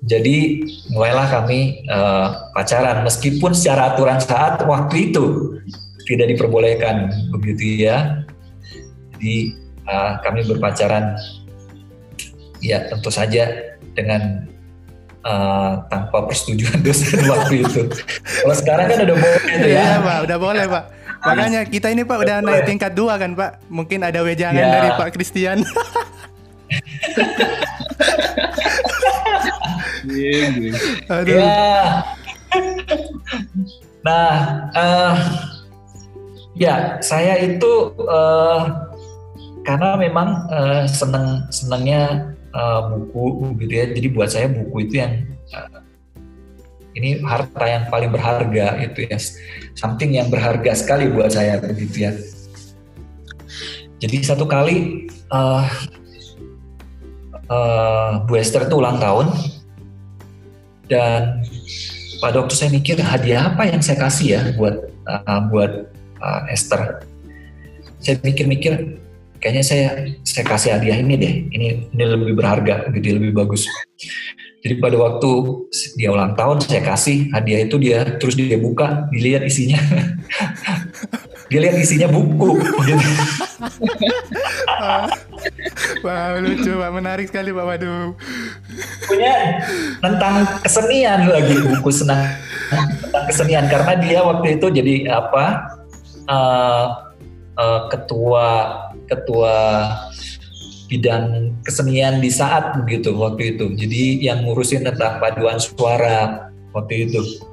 jadi 0.01 0.65
mulailah 0.89 1.29
kami 1.29 1.85
uh, 1.85 2.49
pacaran 2.57 3.05
meskipun 3.05 3.53
secara 3.53 3.93
aturan 3.93 4.17
saat 4.17 4.57
waktu 4.65 5.13
itu 5.13 5.57
tidak 6.09 6.33
diperbolehkan 6.33 7.13
begitu 7.29 7.85
ya. 7.85 8.25
Jadi 9.13 9.53
uh, 9.85 10.17
kami 10.25 10.41
berpacaran 10.49 11.13
ya 12.65 12.89
tentu 12.89 13.13
saja 13.13 13.77
dengan 13.93 14.49
uh, 15.21 15.85
tanpa 15.93 16.25
persetujuan 16.25 16.81
dosen 16.85 17.21
waktu 17.29 17.61
itu. 17.61 17.85
Kalau 18.25 18.55
sekarang 18.57 18.89
kan 18.89 19.05
udah 19.05 19.17
boleh 19.21 19.41
tuh 19.45 19.69
ya. 19.69 19.85
Iya 19.85 20.01
pak, 20.01 20.17
udah 20.25 20.37
boleh 20.41 20.65
pak. 20.65 20.83
Makanya 21.21 21.61
kita 21.69 21.87
ini 21.93 22.01
pak 22.01 22.17
udah 22.17 22.41
naik 22.41 22.65
tingkat 22.65 22.97
dua 22.97 23.21
kan 23.21 23.37
pak. 23.37 23.61
Mungkin 23.69 24.01
ada 24.01 24.25
wejangan 24.25 24.65
ya. 24.65 24.73
dari 24.81 24.89
Pak 24.97 25.13
Christian. 25.13 25.61
Aduh. 31.07 31.39
Ya. 31.39 32.03
Nah, 34.01 34.33
uh, 34.73 35.15
ya 36.57 36.97
saya 36.99 37.37
itu 37.39 37.93
uh, 38.05 38.89
karena 39.61 39.93
memang 39.95 40.49
uh, 40.49 40.83
seneng 40.89 41.45
senengnya 41.53 42.33
uh, 42.57 42.91
buku 42.91 43.55
gitu 43.61 43.73
ya. 43.73 43.85
Jadi 43.93 44.07
buat 44.11 44.29
saya 44.33 44.47
buku 44.49 44.89
itu 44.89 44.99
yang 44.99 45.13
uh, 45.53 45.79
ini 46.97 47.23
harta 47.23 47.65
yang 47.69 47.85
paling 47.87 48.11
berharga 48.11 48.81
itu 48.83 49.07
ya. 49.07 49.17
Something 49.77 50.17
yang 50.17 50.27
berharga 50.27 50.75
sekali 50.75 51.07
buat 51.07 51.31
saya 51.31 51.61
begitu 51.61 52.09
ya. 52.09 52.11
Jadi 54.01 54.17
satu 54.25 54.49
kali 54.49 55.07
uh, 55.29 55.69
uh, 57.53 58.25
Bu 58.25 58.33
Esther 58.41 58.65
itu 58.65 58.81
ulang 58.81 58.97
tahun 58.97 59.29
dan 60.91 61.39
pada 62.19 62.43
waktu 62.43 62.53
saya 62.53 62.69
mikir 62.75 62.99
hadiah 62.99 63.55
apa 63.55 63.71
yang 63.71 63.79
saya 63.79 63.97
kasih 63.97 64.27
ya 64.35 64.41
buat 64.59 64.75
uh, 65.07 65.41
buat 65.47 65.87
uh, 66.19 66.41
Esther. 66.51 67.07
Saya 68.03 68.19
mikir-mikir 68.19 68.99
kayaknya 69.39 69.63
saya 69.63 69.87
saya 70.27 70.43
kasih 70.45 70.75
hadiah 70.75 70.99
ini 70.99 71.15
deh. 71.15 71.33
Ini 71.47 71.67
ini 71.95 72.03
lebih 72.03 72.35
berharga 72.35 72.91
gitu 72.91 73.17
lebih 73.17 73.31
bagus. 73.31 73.65
Jadi 74.61 74.77
pada 74.77 74.93
waktu 74.93 75.31
dia 75.97 76.13
ulang 76.13 76.37
tahun 76.37 76.61
saya 76.61 76.85
kasih 76.85 77.33
hadiah 77.33 77.65
itu 77.65 77.81
dia 77.81 78.05
terus 78.21 78.37
dia 78.37 78.61
buka 78.61 79.09
dilihat 79.09 79.41
isinya 79.41 79.81
dia 81.51 81.59
lihat 81.67 81.75
isinya 81.75 82.07
buku 82.07 82.63
gitu. 82.63 83.09
Wah 86.07 86.39
lucu 86.39 86.71
pak, 86.79 86.91
menarik 86.95 87.27
sekali 87.27 87.51
pak 87.51 87.65
Waduh. 87.67 88.15
Punya 89.03 89.59
tentang 89.99 90.47
kesenian 90.63 91.27
lagi 91.27 91.59
buku 91.59 91.91
senang 91.91 92.23
tentang 93.03 93.25
kesenian 93.27 93.67
karena 93.67 93.93
dia 93.99 94.19
waktu 94.23 94.55
itu 94.55 94.71
jadi 94.71 95.11
apa 95.11 95.75
uh, 96.31 96.85
uh, 97.59 97.81
ketua 97.91 98.47
ketua 99.11 99.55
bidang 100.87 101.51
kesenian 101.67 102.23
di 102.23 102.31
saat 102.31 102.79
begitu 102.79 103.11
waktu 103.11 103.59
itu. 103.59 103.75
Jadi 103.75 104.23
yang 104.23 104.47
ngurusin 104.47 104.87
tentang 104.87 105.19
paduan 105.19 105.59
suara 105.59 106.47
waktu 106.71 107.11
itu. 107.11 107.43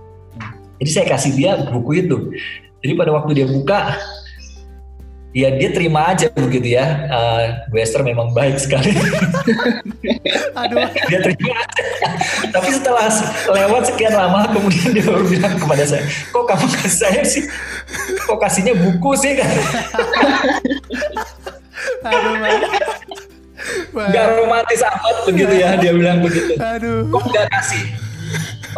Jadi 0.79 0.91
saya 0.95 1.07
kasih 1.11 1.35
dia 1.35 1.59
buku 1.67 2.07
itu. 2.07 2.31
Jadi 2.79 2.93
pada 2.95 3.11
waktu 3.11 3.43
dia 3.43 3.47
buka, 3.51 3.99
ya 5.35 5.51
dia 5.55 5.69
terima 5.75 6.14
aja 6.14 6.31
begitu 6.31 6.79
ya. 6.79 7.11
Uh, 7.11 7.45
memang 8.07 8.31
baik 8.31 8.59
sekali. 8.59 8.95
Aduh. 10.62 10.87
dia 11.11 11.19
terima 11.27 11.59
aja. 11.59 11.83
Tapi 12.55 12.69
setelah 12.71 13.11
lewat 13.50 13.83
sekian 13.90 14.15
lama, 14.15 14.46
kemudian 14.55 14.94
dia 14.94 15.05
baru 15.05 15.27
bilang 15.27 15.59
kepada 15.59 15.85
saya, 15.85 16.07
kok 16.07 16.44
kamu 16.46 16.67
kasih 16.71 16.94
saya 16.94 17.23
sih? 17.27 17.44
Kok 18.27 18.38
kasihnya 18.38 18.75
buku 18.79 19.11
sih? 19.19 19.38
Aduh, 22.09 22.35
Gak 23.90 24.27
romantis 24.38 24.81
amat 24.87 25.27
begitu 25.27 25.55
ya 25.59 25.75
dia 25.77 25.90
bilang 25.90 26.23
begitu. 26.23 26.55
Aduh. 26.63 27.11
Kok 27.11 27.25
gak 27.35 27.50
kasih? 27.50 28.08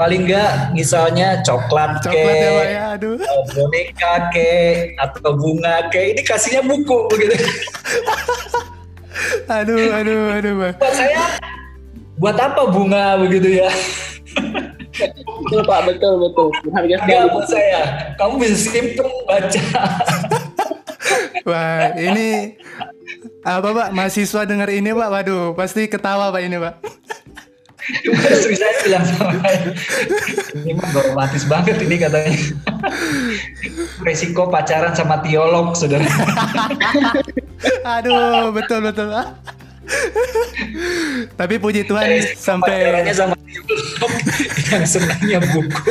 Paling 0.01 0.32
gak 0.32 0.72
misalnya 0.72 1.44
coklat, 1.44 2.01
coklat 2.01 2.36
ke, 2.40 2.48
ya, 2.48 2.64
ya, 2.64 2.84
aduh. 2.96 3.20
boneka 3.53 4.32
ke, 4.32 4.51
atau 4.96 5.36
bunga 5.36 5.92
ke, 5.92 6.16
ini 6.16 6.24
kasihnya 6.24 6.64
buku 6.64 7.05
begitu. 7.12 7.36
aduh, 9.61 9.92
aduh, 9.92 10.40
aduh. 10.40 10.72
Buat 10.80 10.94
saya, 10.96 11.36
buat 12.16 12.36
apa 12.40 12.72
bunga 12.72 13.20
begitu 13.20 13.61
ya? 13.61 13.68
betul 15.44 15.61
pak, 15.68 15.80
betul 15.84 16.16
betul. 16.16 16.48
Harga 16.72 16.96
sekali 17.05 17.28
buat 17.36 17.46
saya. 17.53 17.80
Kamu 18.16 18.40
bisa 18.40 18.57
simpen 18.57 19.09
baca. 19.28 19.64
Wah, 21.48 21.96
ini 21.96 22.57
Apa 23.40 23.72
Pak? 23.72 23.88
Mahasiswa 23.96 24.44
dengar 24.44 24.68
ini 24.68 24.92
Pak? 24.92 25.09
Waduh, 25.09 25.57
pasti 25.57 25.88
ketawa 25.88 26.32
Pak 26.32 26.42
ini 26.44 26.57
Pak. 26.57 26.74
Istri 28.07 28.55
saya 28.57 28.74
bilang 28.86 29.05
sama 29.05 29.32
saya, 29.43 29.74
ini 30.55 30.72
mah 30.76 30.88
romantis 30.95 31.45
banget 31.47 31.76
ini 31.82 31.97
katanya. 31.99 32.32
Resiko 34.05 34.49
pacaran 34.49 34.95
sama 34.95 35.20
teolog, 35.24 35.74
saudara. 35.74 36.07
Aduh, 37.99 38.55
betul 38.55 38.80
betul 38.84 39.11
Pak. 39.11 39.26
Tapi 41.34 41.55
puji 41.59 41.82
Tuhan 41.84 42.07
Resiko 42.07 42.38
sampai 42.38 43.11
sama 43.11 43.34
yang 44.70 44.84
senangnya 44.86 45.38
buku. 45.43 45.82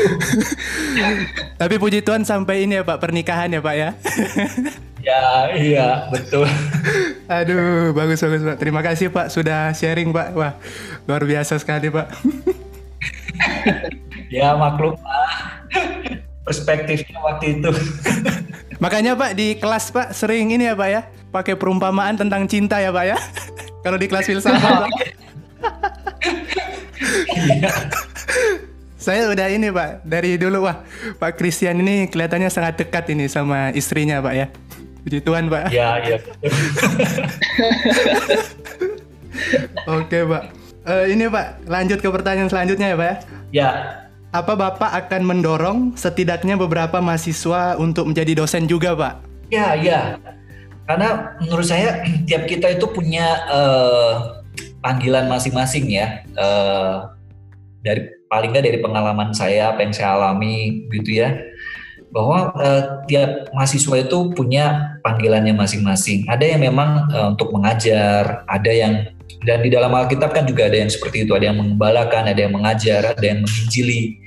tapi 1.60 1.76
puji 1.76 2.00
Tuhan 2.00 2.24
sampai 2.24 2.64
ini 2.64 2.80
ya 2.80 2.84
Pak 2.88 2.98
pernikahan 3.04 3.52
ya 3.52 3.60
Pak 3.60 3.76
ya. 3.76 3.90
Ya, 5.00 5.52
iya, 5.56 5.88
betul. 6.12 6.44
Aduh, 7.40 7.96
bagus 7.96 8.20
bagus 8.20 8.42
Pak. 8.44 8.58
Terima 8.60 8.82
kasih 8.84 9.08
Pak 9.08 9.32
sudah 9.32 9.72
sharing 9.72 10.12
Pak. 10.12 10.36
Wah, 10.36 10.54
luar 11.08 11.24
biasa 11.24 11.56
sekali 11.60 11.88
Pak. 11.92 12.08
Ya, 14.30 14.54
maklum 14.54 14.94
lah. 15.02 15.66
Perspektifnya 16.46 17.18
waktu 17.18 17.58
itu. 17.58 17.72
Makanya 18.78 19.18
Pak 19.18 19.34
di 19.34 19.58
kelas 19.58 19.90
Pak 19.90 20.14
sering 20.14 20.54
ini 20.54 20.70
ya 20.70 20.78
Pak 20.78 20.90
ya, 20.90 21.02
pakai 21.34 21.58
perumpamaan 21.58 22.14
tentang 22.14 22.46
cinta 22.46 22.78
ya 22.78 22.94
Pak 22.94 23.06
ya. 23.10 23.18
Kalau 23.82 23.98
di 23.98 24.06
kelas 24.06 24.30
filsafat 24.30 24.86
Pak. 24.86 24.90
Iya. 27.34 27.74
Saya 29.00 29.32
udah 29.32 29.48
ini 29.50 29.74
Pak, 29.74 30.06
dari 30.06 30.38
dulu 30.38 30.70
wah 30.70 30.84
Pak 31.18 31.40
Christian 31.40 31.80
ini 31.82 32.06
kelihatannya 32.12 32.52
sangat 32.52 32.78
dekat 32.86 33.10
ini 33.10 33.26
sama 33.26 33.74
istrinya 33.74 34.22
Pak 34.22 34.34
ya. 34.38 34.48
Puji 35.10 35.26
Tuhan 35.26 35.50
Pak. 35.50 35.74
Ya, 35.74 35.98
iya. 36.06 36.22
Oke 39.98 40.22
Pak. 40.22 40.44
Eh, 40.86 41.06
ini 41.18 41.26
Pak, 41.26 41.66
lanjut 41.66 41.98
ke 41.98 42.14
pertanyaan 42.14 42.46
selanjutnya 42.46 42.94
ya 42.94 42.98
Pak 43.02 43.08
ya. 43.10 43.18
Ya, 43.50 43.70
Apa 44.30 44.54
Bapak 44.54 44.94
akan 44.94 45.22
mendorong 45.26 45.98
setidaknya 45.98 46.62
beberapa 46.62 47.02
mahasiswa 47.02 47.74
untuk 47.82 48.14
menjadi 48.14 48.38
dosen 48.38 48.70
juga 48.70 48.94
Pak? 48.94 49.14
Ya, 49.50 49.74
ya. 49.74 50.22
Karena 50.86 51.34
menurut 51.42 51.66
saya 51.66 52.06
tiap 52.30 52.46
kita 52.46 52.78
itu 52.78 52.86
punya 52.94 53.34
eh, 53.50 54.14
panggilan 54.86 55.26
masing-masing 55.26 55.90
ya. 55.90 56.22
Eh, 56.38 56.96
dari 57.82 58.14
paling 58.30 58.54
nggak 58.54 58.62
dari 58.62 58.78
pengalaman 58.78 59.34
saya 59.34 59.74
apa 59.74 59.82
yang 59.82 59.90
saya 59.90 60.22
alami 60.22 60.86
gitu 60.94 61.18
ya. 61.26 61.34
Bahwa 62.10 62.54
eh, 62.58 62.84
tiap 63.06 63.54
mahasiswa 63.54 63.96
itu 64.02 64.34
punya 64.34 64.98
panggilannya 65.06 65.54
masing-masing. 65.54 66.26
Ada 66.26 66.58
yang 66.58 66.62
memang 66.66 67.10
eh, 67.14 67.26
untuk 67.30 67.54
mengajar, 67.54 68.44
ada 68.50 68.72
yang 68.74 69.10
dan 69.48 69.64
di 69.64 69.72
dalam 69.72 69.96
Alkitab 69.96 70.36
kan 70.36 70.44
juga 70.44 70.68
ada 70.68 70.76
yang 70.84 70.92
seperti 70.92 71.24
itu, 71.24 71.32
ada 71.32 71.48
yang 71.48 71.58
mengembalakan, 71.62 72.28
ada 72.28 72.40
yang 72.44 72.52
mengajar, 72.52 73.16
ada 73.16 73.24
yang 73.24 73.40
menginjili. 73.46 74.20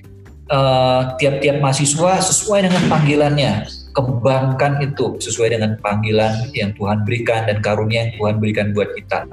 Eh, 0.53 1.01
tiap-tiap 1.17 1.65
mahasiswa 1.65 2.21
sesuai 2.21 2.69
dengan 2.69 2.85
panggilannya 2.89 3.53
kembangkan 3.93 4.81
itu 4.85 5.21
sesuai 5.21 5.57
dengan 5.57 5.77
panggilan 5.81 6.49
yang 6.57 6.73
Tuhan 6.77 7.05
berikan 7.05 7.45
dan 7.45 7.61
karunia 7.61 8.09
yang 8.09 8.13
Tuhan 8.17 8.35
berikan 8.41 8.67
buat 8.73 8.93
kita. 8.97 9.29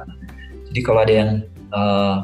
Jadi 0.70 0.80
kalau 0.84 1.00
ada 1.04 1.14
yang 1.14 1.32
eh, 1.76 2.16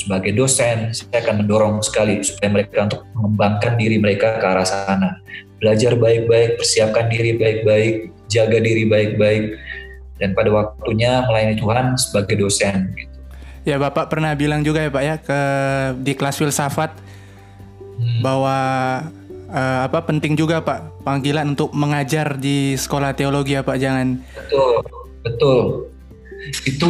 sebagai 0.00 0.32
dosen, 0.32 0.96
saya 0.96 1.20
akan 1.20 1.44
mendorong 1.44 1.84
sekali 1.84 2.24
supaya 2.24 2.48
mereka 2.48 2.88
untuk 2.88 3.04
mengembangkan 3.12 3.76
diri 3.76 4.00
mereka 4.00 4.40
ke 4.40 4.46
arah 4.48 4.64
sana. 4.64 5.20
Belajar 5.60 5.92
baik-baik, 6.00 6.56
persiapkan 6.56 7.12
diri 7.12 7.36
baik-baik, 7.36 8.08
jaga 8.32 8.56
diri 8.56 8.88
baik-baik, 8.88 9.60
dan 10.16 10.32
pada 10.32 10.48
waktunya 10.48 11.20
melayani 11.28 11.60
Tuhan 11.60 12.00
sebagai 12.00 12.40
dosen. 12.40 12.96
Gitu. 12.96 13.16
Ya 13.68 13.76
Bapak 13.76 14.08
pernah 14.08 14.32
bilang 14.32 14.64
juga 14.64 14.80
ya 14.80 14.88
Pak 14.88 15.04
ya 15.04 15.16
ke 15.20 15.40
di 16.00 16.16
kelas 16.16 16.40
filsafat 16.40 16.96
Hmm. 18.00 18.24
bahwa 18.24 18.56
eh, 19.52 19.80
apa 19.84 20.00
penting 20.08 20.32
juga 20.32 20.64
Pak 20.64 21.04
panggilan 21.04 21.52
untuk 21.52 21.68
mengajar 21.76 22.40
di 22.40 22.72
sekolah 22.72 23.12
teologi 23.12 23.52
ya 23.52 23.60
Pak 23.60 23.76
jangan 23.76 24.24
Betul, 24.32 24.74
betul. 25.20 25.60
Itu 26.64 26.88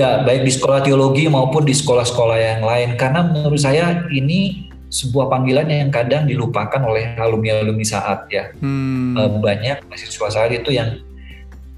ya 0.00 0.24
baik 0.24 0.48
di 0.48 0.52
sekolah 0.52 0.80
teologi 0.80 1.28
maupun 1.28 1.68
di 1.68 1.74
sekolah-sekolah 1.76 2.38
yang 2.40 2.62
lain. 2.64 2.96
Karena 2.96 3.28
menurut 3.28 3.60
saya 3.60 4.08
ini 4.08 4.72
sebuah 4.92 5.32
panggilan 5.32 5.68
yang 5.72 5.88
kadang 5.88 6.28
dilupakan 6.28 6.80
oleh 6.84 7.16
alumni-alumni 7.16 7.84
saat 7.84 8.28
ya. 8.28 8.52
hmm, 8.60 9.16
Eh, 9.16 9.30
banyak 9.40 9.76
mahasiswa 9.88 10.28
saat 10.28 10.52
itu 10.52 10.72
yang 10.72 11.00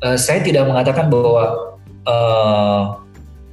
eh, 0.03 0.19
saya 0.19 0.43
tidak 0.43 0.67
mengatakan 0.67 1.11
bahwa 1.11 1.79
eh, 2.07 2.83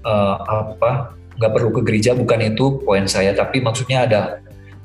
eh, 0.06 0.36
apa 0.46 1.14
nggak 1.38 1.52
perlu 1.58 1.70
ke 1.74 1.82
gereja 1.82 2.14
bukan 2.14 2.54
itu 2.54 2.82
poin 2.86 3.10
saya 3.10 3.34
tapi 3.34 3.66
maksudnya 3.66 4.06
ada 4.06 4.22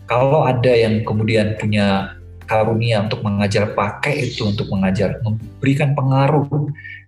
kalau 0.08 0.46
ada 0.46 0.72
yang 0.72 1.04
kemudian 1.04 1.58
punya 1.60 2.16
karunia 2.46 3.02
untuk 3.02 3.26
mengajar 3.26 3.74
pakai 3.74 4.30
itu 4.30 4.46
untuk 4.46 4.70
mengajar 4.70 5.18
memberikan 5.20 5.92
pengaruh 5.92 6.46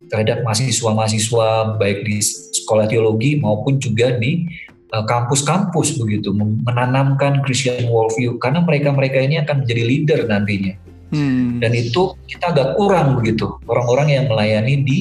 terhadap 0.09 0.45
mahasiswa-mahasiswa 0.45 1.79
baik 1.81 2.05
di 2.05 2.19
sekolah 2.65 2.89
teologi 2.89 3.39
maupun 3.39 3.77
juga 3.81 4.17
di 4.17 4.49
eh, 4.93 5.05
kampus-kampus 5.05 6.01
begitu 6.01 6.33
menanamkan 6.37 7.45
Christian 7.45 7.89
worldview 7.93 8.41
karena 8.41 8.65
mereka-mereka 8.65 9.21
ini 9.21 9.41
akan 9.41 9.65
menjadi 9.65 9.83
leader 9.85 10.21
nantinya 10.27 10.75
hmm. 11.13 11.61
dan 11.61 11.73
itu 11.77 12.17
kita 12.27 12.53
agak 12.53 12.75
kurang 12.75 13.21
begitu 13.21 13.61
orang-orang 13.69 14.09
yang 14.17 14.25
melayani 14.27 14.83
di 14.83 14.99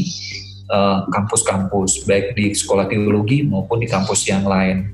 eh, 0.70 1.00
kampus-kampus 1.12 2.06
baik 2.06 2.36
di 2.36 2.54
sekolah 2.54 2.88
teologi 2.88 3.48
maupun 3.48 3.82
di 3.82 3.88
kampus 3.88 4.28
yang 4.28 4.44
lain 4.44 4.92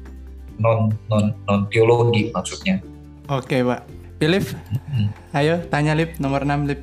non 0.61 0.93
non 1.09 1.33
non 1.49 1.65
teologi 1.73 2.29
maksudnya 2.29 2.79
Oke 3.31 3.63
Pak. 3.63 3.87
Philip, 4.19 4.45
Hmm. 4.93 5.09
ayo 5.35 5.63
tanya 5.71 5.95
Lip 5.95 6.19
nomor 6.19 6.43
6 6.43 6.67
Lip. 6.67 6.81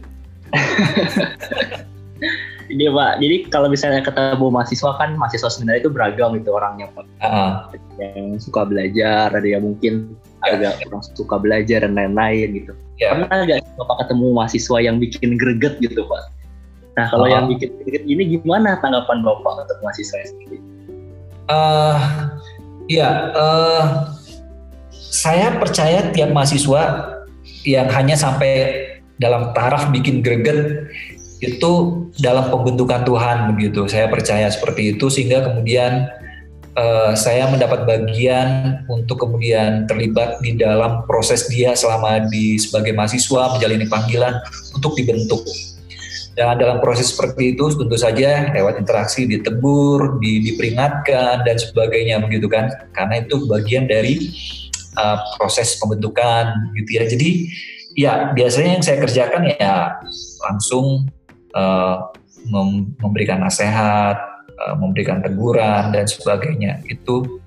Ini 2.70 2.86
Pak, 2.94 3.18
jadi 3.18 3.36
kalau 3.50 3.66
misalnya 3.66 3.98
ketemu 4.06 4.46
mahasiswa 4.46 4.94
kan 4.94 5.18
mahasiswa 5.18 5.50
sebenarnya 5.50 5.82
itu 5.82 5.90
beragam 5.90 6.38
gitu 6.38 6.54
orangnya 6.54 6.86
Pak. 6.94 7.02
Ada 7.18 8.06
yang 8.14 8.38
suka 8.38 8.62
belajar, 8.62 9.34
ada 9.34 9.42
yang 9.48 9.66
mungkin 9.66 10.14
Ya. 10.40 10.56
agak 10.56 10.88
kurang 10.88 11.04
suka 11.04 11.36
belajar 11.36 11.84
dan 11.84 11.92
lain-lain 11.98 12.64
gitu. 12.64 12.72
ya 12.96 13.12
Pernah 13.12 13.44
nggak 13.44 13.60
Bapak 13.76 13.96
ketemu 14.06 14.26
mahasiswa 14.32 14.76
yang 14.80 14.96
bikin 14.96 15.36
greget 15.36 15.76
gitu 15.84 16.00
Pak? 16.08 16.22
Nah 16.96 17.06
kalau 17.12 17.26
Ah. 17.28 17.32
yang 17.36 17.44
bikin 17.50 17.68
greget 17.82 18.04
ini 18.08 18.38
gimana 18.38 18.80
tanggapan 18.80 19.20
Bapak 19.20 19.68
untuk 19.68 19.78
mahasiswa 19.84 20.16
seperti 20.24 20.56
itu? 20.56 20.68
Eh, 21.50 21.96
ya 22.88 23.08
eh, 23.36 23.84
saya 25.10 25.58
percaya 25.58 26.08
tiap 26.14 26.30
mahasiswa 26.32 26.82
yang 27.66 27.90
hanya 27.92 28.16
sampai 28.16 28.80
dalam 29.20 29.52
taraf 29.52 29.92
bikin 29.92 30.24
greget 30.24 30.88
itu 31.40 31.72
dalam 32.20 32.52
pembentukan 32.52 33.02
Tuhan 33.08 33.56
begitu. 33.56 33.88
Saya 33.88 34.12
percaya 34.12 34.46
seperti 34.52 34.94
itu 34.96 35.08
sehingga 35.08 35.40
kemudian 35.48 36.06
eh, 36.76 37.12
saya 37.16 37.48
mendapat 37.48 37.88
bagian 37.88 38.80
untuk 38.92 39.24
kemudian 39.24 39.88
terlibat 39.88 40.44
di 40.44 40.60
dalam 40.60 41.08
proses 41.08 41.48
dia 41.48 41.72
selama 41.72 42.28
di 42.28 42.60
sebagai 42.60 42.92
mahasiswa 42.92 43.56
menjalani 43.56 43.88
panggilan 43.88 44.36
untuk 44.76 44.92
dibentuk. 44.94 45.40
Dan 46.38 46.56
dalam 46.62 46.78
proses 46.78 47.10
seperti 47.10 47.58
itu 47.58 47.68
tentu 47.74 47.96
saja 47.98 48.54
lewat 48.54 48.78
interaksi 48.78 49.26
ditegur, 49.26 50.22
di, 50.22 50.40
diperingatkan 50.46 51.42
dan 51.42 51.56
sebagainya 51.58 52.22
begitu 52.22 52.46
kan. 52.46 52.70
Karena 52.94 53.20
itu 53.20 53.44
bagian 53.50 53.90
dari 53.90 54.30
uh, 54.94 55.18
proses 55.36 55.76
pembentukan 55.76 56.54
gitu 56.78 56.90
ya. 56.96 57.04
Jadi 57.04 57.30
ya 57.98 58.12
biasanya 58.30 58.78
yang 58.78 58.84
saya 58.86 58.98
kerjakan 59.02 59.42
ya 59.52 60.00
langsung 60.48 61.10
uh, 61.54 62.10
mem- 62.46 62.94
memberikan 63.00 63.42
nasihat, 63.42 64.16
uh, 64.58 64.74
memberikan 64.78 65.22
teguran 65.24 65.94
dan 65.94 66.04
sebagainya. 66.06 66.82
Itu 66.86 67.40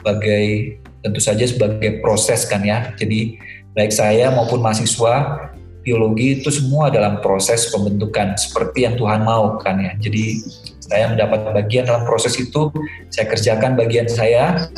sebagai 0.00 0.76
tentu 1.00 1.20
saja 1.20 1.44
sebagai 1.44 2.00
proses 2.04 2.44
kan 2.48 2.64
ya. 2.64 2.92
Jadi 2.96 3.40
baik 3.76 3.92
saya 3.92 4.32
maupun 4.32 4.60
mahasiswa 4.60 5.48
teologi 5.80 6.40
itu 6.40 6.52
semua 6.52 6.92
dalam 6.92 7.24
proses 7.24 7.72
pembentukan 7.72 8.36
seperti 8.36 8.84
yang 8.84 9.00
Tuhan 9.00 9.24
mau 9.24 9.56
kan 9.60 9.80
ya. 9.80 9.92
Jadi 9.96 10.44
saya 10.90 11.06
mendapat 11.08 11.46
bagian 11.54 11.86
dalam 11.86 12.02
proses 12.02 12.34
itu, 12.36 12.68
saya 13.14 13.30
kerjakan 13.30 13.78
bagian 13.78 14.10
saya 14.10 14.68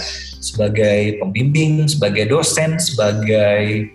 sebagai 0.43 1.17
pembimbing, 1.23 1.89
sebagai 1.89 2.29
dosen, 2.29 2.77
sebagai 2.77 3.89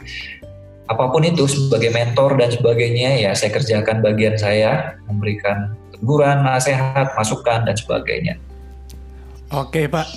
apa 0.87 1.11
pun 1.11 1.23
itu, 1.23 1.43
sebagai 1.47 1.91
mentor 1.91 2.39
dan 2.39 2.47
sebagainya 2.51 3.19
ya 3.19 3.31
saya 3.35 3.51
kerjakan 3.51 3.99
bagian 3.99 4.39
saya 4.39 4.95
memberikan 5.07 5.75
teguran, 5.91 6.47
nasihat, 6.47 7.11
masukan 7.15 7.67
dan 7.67 7.75
sebagainya. 7.75 8.35
Oke 9.51 9.87
Pak. 9.87 10.07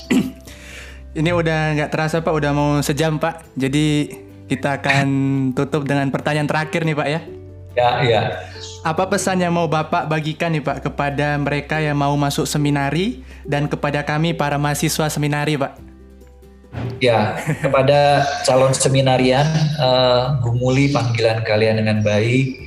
Ini 1.18 1.30
udah 1.34 1.74
nggak 1.74 1.90
terasa 1.90 2.22
Pak, 2.22 2.30
udah 2.30 2.50
mau 2.54 2.70
sejam 2.86 3.18
Pak. 3.18 3.58
Jadi 3.58 4.14
kita 4.46 4.78
akan 4.78 5.08
tutup 5.54 5.86
dengan 5.86 6.10
pertanyaan 6.10 6.46
terakhir 6.46 6.86
nih 6.86 6.96
Pak 6.98 7.08
ya. 7.10 7.20
Ya, 7.78 7.90
ya. 8.02 8.22
Apa 8.82 9.06
pesan 9.06 9.38
yang 9.38 9.54
mau 9.54 9.70
Bapak 9.70 10.10
bagikan 10.10 10.50
nih 10.50 10.62
Pak 10.62 10.90
kepada 10.90 11.38
mereka 11.38 11.78
yang 11.78 11.98
mau 11.98 12.14
masuk 12.18 12.46
seminari 12.46 13.22
dan 13.46 13.70
kepada 13.70 14.02
kami 14.02 14.34
para 14.34 14.58
mahasiswa 14.58 15.06
seminari 15.06 15.54
Pak? 15.54 15.89
Ya, 17.02 17.34
kepada 17.64 18.22
calon 18.46 18.70
seminarian, 18.70 19.42
uh, 19.82 20.38
gumuli 20.38 20.94
panggilan 20.94 21.42
kalian 21.42 21.82
dengan 21.82 21.98
baik, 22.04 22.62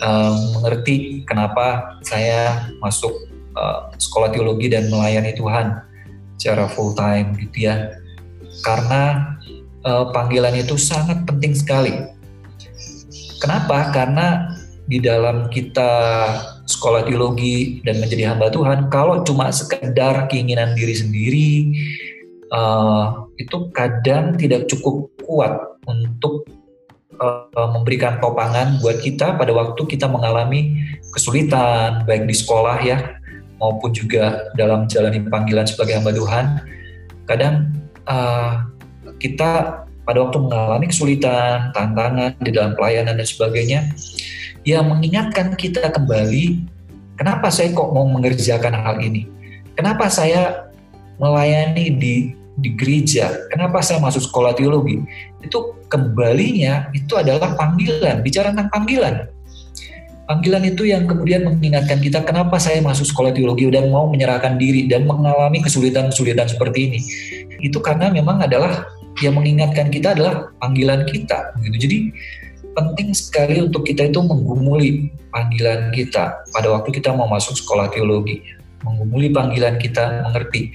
uh, 0.00 0.32
mengerti 0.56 1.26
kenapa 1.28 1.98
saya 2.00 2.70
masuk 2.80 3.12
uh, 3.58 3.92
sekolah 4.00 4.32
teologi 4.32 4.72
dan 4.72 4.88
melayani 4.88 5.36
Tuhan 5.36 5.84
secara 6.40 6.64
full 6.70 6.96
time 6.96 7.36
gitu 7.36 7.68
ya. 7.68 7.92
Karena 8.64 9.36
uh, 9.84 10.08
panggilan 10.16 10.56
itu 10.56 10.80
sangat 10.80 11.28
penting 11.28 11.52
sekali. 11.52 11.92
Kenapa? 13.36 13.92
Karena 13.92 14.48
di 14.86 15.02
dalam 15.02 15.52
kita 15.52 15.92
sekolah 16.66 17.04
teologi 17.04 17.82
dan 17.84 18.00
menjadi 18.00 18.32
hamba 18.32 18.48
Tuhan, 18.48 18.88
kalau 18.88 19.20
cuma 19.22 19.52
sekedar 19.52 20.26
keinginan 20.30 20.72
diri 20.72 20.94
sendiri, 20.94 21.50
uh, 22.52 23.26
itu 23.38 23.70
kadang 23.74 24.34
tidak 24.38 24.68
cukup 24.70 25.10
kuat 25.22 25.52
untuk 25.86 26.46
uh, 27.18 27.68
memberikan 27.74 28.18
topangan 28.22 28.78
buat 28.82 29.00
kita 29.00 29.38
pada 29.38 29.52
waktu 29.54 29.82
kita 29.86 30.06
mengalami 30.06 30.76
kesulitan 31.14 32.04
baik 32.04 32.28
di 32.28 32.34
sekolah 32.36 32.78
ya 32.82 32.98
maupun 33.56 33.88
juga 33.92 34.52
dalam 34.54 34.84
jalani 34.84 35.24
panggilan 35.26 35.64
sebagai 35.64 35.96
hamba 35.96 36.12
Tuhan. 36.12 36.44
Kadang 37.26 37.72
uh, 38.06 38.68
kita 39.16 39.82
pada 40.06 40.18
waktu 40.22 40.38
mengalami 40.38 40.86
kesulitan, 40.86 41.74
tantangan 41.74 42.38
di 42.38 42.54
dalam 42.54 42.78
pelayanan 42.78 43.18
dan 43.18 43.26
sebagainya, 43.26 43.90
yang 44.62 44.86
mengingatkan 44.86 45.58
kita 45.58 45.90
kembali, 45.90 46.62
kenapa 47.18 47.50
saya 47.50 47.74
kok 47.74 47.90
mau 47.90 48.06
mengerjakan 48.06 48.76
hal 48.76 49.02
ini? 49.02 49.26
Kenapa 49.74 50.06
saya 50.06 50.65
melayani 51.20 51.92
di 51.96 52.14
di 52.56 52.72
gereja. 52.72 53.32
Kenapa 53.52 53.84
saya 53.84 54.00
masuk 54.00 54.24
sekolah 54.24 54.56
teologi? 54.56 55.04
Itu 55.44 55.76
kembalinya 55.92 56.88
itu 56.96 57.12
adalah 57.14 57.52
panggilan, 57.54 58.24
bicara 58.24 58.50
tentang 58.50 58.72
panggilan. 58.72 59.28
Panggilan 60.26 60.66
itu 60.66 60.90
yang 60.90 61.06
kemudian 61.06 61.46
mengingatkan 61.46 62.02
kita 62.02 62.18
kenapa 62.26 62.58
saya 62.58 62.82
masuk 62.82 63.06
sekolah 63.06 63.30
teologi 63.30 63.70
dan 63.70 63.94
mau 63.94 64.10
menyerahkan 64.10 64.58
diri 64.58 64.90
dan 64.90 65.06
mengalami 65.06 65.62
kesulitan-kesulitan 65.62 66.50
seperti 66.50 66.90
ini. 66.90 67.00
Itu 67.62 67.78
karena 67.78 68.10
memang 68.10 68.42
adalah 68.42 68.90
yang 69.22 69.38
mengingatkan 69.38 69.86
kita 69.86 70.18
adalah 70.18 70.50
panggilan 70.58 71.06
kita. 71.06 71.54
Gitu. 71.62 71.76
Jadi 71.78 71.98
penting 72.74 73.14
sekali 73.14 73.64
untuk 73.64 73.86
kita 73.86 74.10
itu 74.10 74.18
menggumuli 74.18 75.14
panggilan 75.30 75.94
kita 75.94 76.42
pada 76.52 76.68
waktu 76.74 76.90
kita 76.92 77.14
mau 77.14 77.30
masuk 77.30 77.54
sekolah 77.56 77.88
teologi. 77.94 78.42
Menggumuli 78.84 79.32
panggilan 79.32 79.80
kita, 79.80 80.26
mengerti 80.26 80.74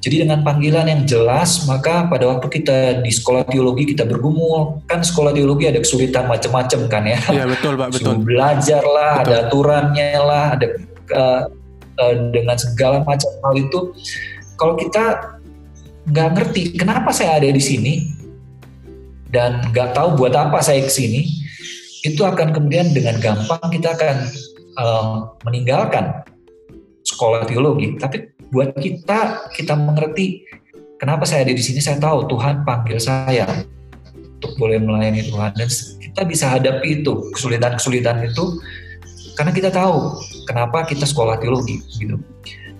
jadi 0.00 0.24
dengan 0.24 0.40
panggilan 0.40 0.88
yang 0.88 1.02
jelas, 1.04 1.68
maka 1.68 2.08
pada 2.08 2.24
waktu 2.24 2.48
kita 2.48 3.04
di 3.04 3.12
sekolah 3.12 3.44
teologi 3.44 3.92
kita 3.92 4.08
bergumul, 4.08 4.80
kan 4.88 5.04
sekolah 5.04 5.36
teologi 5.36 5.68
ada 5.68 5.76
kesulitan 5.76 6.24
macam-macam 6.24 6.80
kan 6.88 7.04
ya. 7.04 7.20
Iya 7.28 7.44
betul 7.44 7.76
pak, 7.76 7.92
betul. 7.92 8.16
Suruh 8.16 8.24
belajar 8.24 8.80
lah, 8.80 9.12
betul. 9.20 9.24
ada 9.28 9.34
aturannya 9.44 10.10
lah, 10.16 10.44
ada 10.56 10.66
uh, 11.12 11.42
uh, 12.00 12.14
dengan 12.32 12.56
segala 12.56 13.04
macam 13.04 13.28
hal 13.28 13.54
itu. 13.60 13.92
Kalau 14.56 14.74
kita 14.80 15.36
nggak 16.08 16.28
ngerti 16.32 16.80
kenapa 16.80 17.12
saya 17.12 17.36
ada 17.36 17.52
di 17.52 17.60
sini 17.60 18.08
dan 19.28 19.60
nggak 19.68 19.92
tahu 19.92 20.16
buat 20.16 20.32
apa 20.32 20.64
saya 20.64 20.80
ke 20.80 20.88
sini, 20.88 21.28
itu 22.08 22.24
akan 22.24 22.56
kemudian 22.56 22.96
dengan 22.96 23.20
gampang 23.20 23.68
kita 23.68 23.92
akan 24.00 24.16
uh, 24.80 25.28
meninggalkan 25.44 26.24
sekolah 27.20 27.44
teologi. 27.44 28.00
Tapi 28.00 28.32
buat 28.48 28.72
kita 28.72 29.52
kita 29.52 29.76
mengerti 29.76 30.48
kenapa 30.96 31.28
saya 31.28 31.44
ada 31.44 31.52
di 31.52 31.60
sini 31.60 31.84
saya 31.84 32.00
tahu 32.00 32.24
Tuhan 32.32 32.64
panggil 32.64 32.96
saya 32.96 33.44
untuk 34.40 34.56
boleh 34.56 34.80
melayani 34.80 35.28
Tuhan 35.28 35.52
dan 35.52 35.68
kita 36.00 36.24
bisa 36.24 36.48
hadapi 36.48 37.04
itu 37.04 37.28
kesulitan-kesulitan 37.36 38.24
itu 38.24 38.56
karena 39.36 39.52
kita 39.52 39.68
tahu 39.68 40.16
kenapa 40.48 40.88
kita 40.88 41.04
sekolah 41.04 41.36
teologi 41.36 41.84
gitu. 42.00 42.16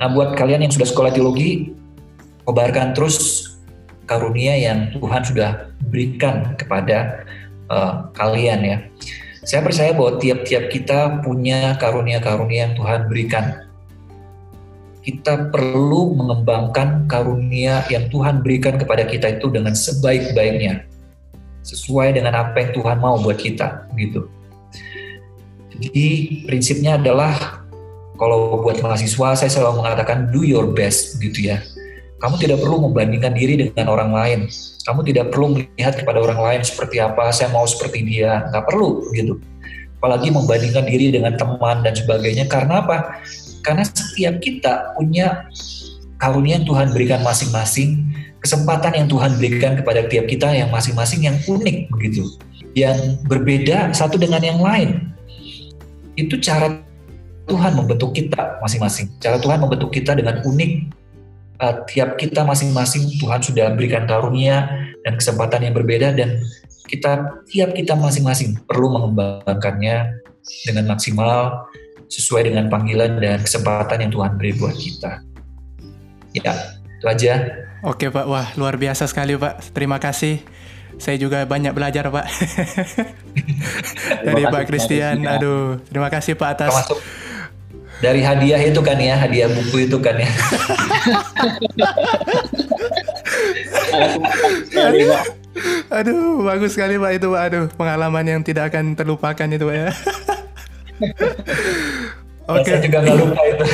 Nah 0.00 0.08
buat 0.08 0.32
kalian 0.40 0.64
yang 0.64 0.72
sudah 0.72 0.88
sekolah 0.88 1.12
teologi 1.12 1.76
kobarkan 2.48 2.96
terus 2.96 3.44
karunia 4.08 4.56
yang 4.56 4.90
Tuhan 4.96 5.22
sudah 5.22 5.68
berikan 5.92 6.56
kepada 6.56 7.28
uh, 7.68 8.08
kalian 8.16 8.60
ya. 8.64 8.78
Saya 9.44 9.64
percaya 9.64 9.92
bahwa 9.92 10.16
tiap-tiap 10.16 10.68
kita 10.68 11.20
punya 11.22 11.76
karunia-karunia 11.76 12.72
yang 12.72 12.74
Tuhan 12.76 13.08
berikan 13.08 13.69
kita 15.10 15.50
perlu 15.50 16.14
mengembangkan 16.14 17.10
karunia 17.10 17.82
yang 17.90 18.06
Tuhan 18.06 18.46
berikan 18.46 18.78
kepada 18.78 19.02
kita 19.02 19.42
itu 19.42 19.50
dengan 19.50 19.74
sebaik-baiknya 19.74 20.86
sesuai 21.66 22.14
dengan 22.14 22.38
apa 22.38 22.62
yang 22.62 22.70
Tuhan 22.78 23.02
mau 23.02 23.18
buat 23.18 23.36
kita 23.36 23.90
gitu. 23.98 24.30
Jadi 25.80 26.08
prinsipnya 26.46 26.94
adalah 26.94 27.66
kalau 28.20 28.62
buat 28.62 28.78
mahasiswa 28.78 29.34
saya 29.34 29.50
selalu 29.50 29.82
mengatakan 29.82 30.30
do 30.30 30.46
your 30.46 30.70
best 30.70 31.18
gitu 31.18 31.50
ya. 31.50 31.58
Kamu 32.20 32.36
tidak 32.38 32.60
perlu 32.60 32.86
membandingkan 32.86 33.32
diri 33.32 33.56
dengan 33.58 33.90
orang 33.90 34.12
lain. 34.12 34.40
Kamu 34.84 35.00
tidak 35.08 35.32
perlu 35.32 35.56
melihat 35.56 35.96
kepada 35.96 36.20
orang 36.20 36.38
lain 36.38 36.60
seperti 36.60 37.00
apa, 37.00 37.32
saya 37.32 37.48
mau 37.48 37.64
seperti 37.64 38.04
dia. 38.04 38.44
Nggak 38.52 38.64
perlu 38.68 39.08
gitu. 39.16 39.40
Apalagi 39.96 40.28
membandingkan 40.28 40.84
diri 40.84 41.16
dengan 41.16 41.34
teman 41.40 41.80
dan 41.80 41.96
sebagainya. 41.96 42.44
Karena 42.44 42.84
apa? 42.84 43.24
Karena 43.60 43.84
setiap 43.84 44.40
kita 44.40 44.96
punya 44.96 45.48
karunia 46.20 46.60
yang 46.60 46.66
Tuhan 46.68 46.86
berikan 46.92 47.20
masing-masing, 47.24 48.04
kesempatan 48.44 48.92
yang 48.96 49.08
Tuhan 49.08 49.36
berikan 49.40 49.72
kepada 49.76 50.04
tiap 50.08 50.28
kita 50.28 50.52
yang 50.52 50.68
masing-masing 50.68 51.24
yang 51.24 51.36
unik 51.48 51.88
begitu, 51.92 52.24
yang 52.76 52.96
berbeda 53.28 53.92
satu 53.96 54.20
dengan 54.20 54.40
yang 54.44 54.60
lain. 54.60 55.12
Itu 56.16 56.36
cara 56.40 56.80
Tuhan 57.48 57.74
membentuk 57.74 58.14
kita 58.14 58.60
masing-masing. 58.62 59.10
Cara 59.18 59.40
Tuhan 59.42 59.58
membentuk 59.58 59.90
kita 59.90 60.14
dengan 60.14 60.44
unik. 60.44 60.72
Uh, 61.60 61.84
tiap 61.84 62.16
kita 62.16 62.40
masing-masing 62.40 63.20
Tuhan 63.20 63.44
sudah 63.44 63.76
berikan 63.76 64.08
karunia 64.08 64.64
dan 65.04 65.12
kesempatan 65.20 65.68
yang 65.68 65.76
berbeda 65.76 66.16
dan 66.16 66.40
kita 66.88 67.36
tiap 67.52 67.76
kita 67.76 67.92
masing-masing 67.92 68.56
perlu 68.64 68.88
mengembangkannya 68.96 70.24
dengan 70.64 70.84
maksimal 70.88 71.68
sesuai 72.10 72.50
dengan 72.50 72.66
panggilan 72.66 73.22
dan 73.22 73.38
kesempatan 73.40 74.02
yang 74.02 74.10
Tuhan 74.10 74.34
beri 74.34 74.52
buat 74.58 74.74
kita. 74.74 75.22
Ya, 76.34 76.54
itu 76.98 77.06
aja. 77.06 77.34
Oke 77.86 78.10
Pak, 78.10 78.26
wah 78.26 78.50
luar 78.58 78.74
biasa 78.76 79.06
sekali 79.06 79.38
Pak. 79.38 79.72
Terima 79.72 80.02
kasih. 80.02 80.42
Saya 81.00 81.16
juga 81.16 81.46
banyak 81.48 81.72
belajar 81.72 82.12
Pak. 82.12 82.26
Dari 84.26 84.42
Pak 84.44 84.68
Christian. 84.68 85.24
Aduh, 85.24 85.80
terima 85.88 86.12
kasih 86.12 86.36
Pak 86.36 86.60
atas. 86.60 86.68
Termasuk 86.74 86.98
dari 88.00 88.24
hadiah 88.24 88.56
itu 88.64 88.80
kan 88.80 88.96
ya, 88.96 89.12
hadiah 89.12 89.44
buku 89.52 89.84
itu 89.84 90.00
kan 90.00 90.16
ya. 90.16 90.24
Aduh, 96.00 96.40
bagus 96.48 96.72
sekali 96.72 96.96
Pak 96.96 97.12
itu 97.20 97.28
Pak. 97.28 97.42
Aduh, 97.52 97.68
pengalaman 97.76 98.24
yang 98.24 98.40
tidak 98.40 98.72
akan 98.72 98.96
terlupakan 98.96 99.44
itu 99.52 99.64
Pak 99.68 99.76
ya. 99.76 99.92
Oke. 102.50 102.66
Okay. 102.66 102.72
Saya 102.76 102.82
juga 102.82 102.98
nggak 103.04 103.16
lupa 103.16 103.42
itu. 103.46 103.64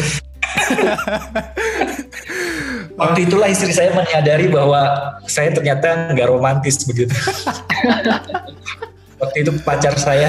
Waktu 3.01 3.29
itulah 3.29 3.49
istri 3.53 3.73
saya 3.77 3.93
menyadari 3.93 4.49
bahwa 4.49 4.81
saya 5.29 5.53
ternyata 5.53 6.17
nggak 6.17 6.29
romantis 6.29 6.81
begitu. 6.89 7.13
Waktu 9.21 9.37
itu 9.45 9.53
pacar 9.65 9.97
saya. 9.97 10.29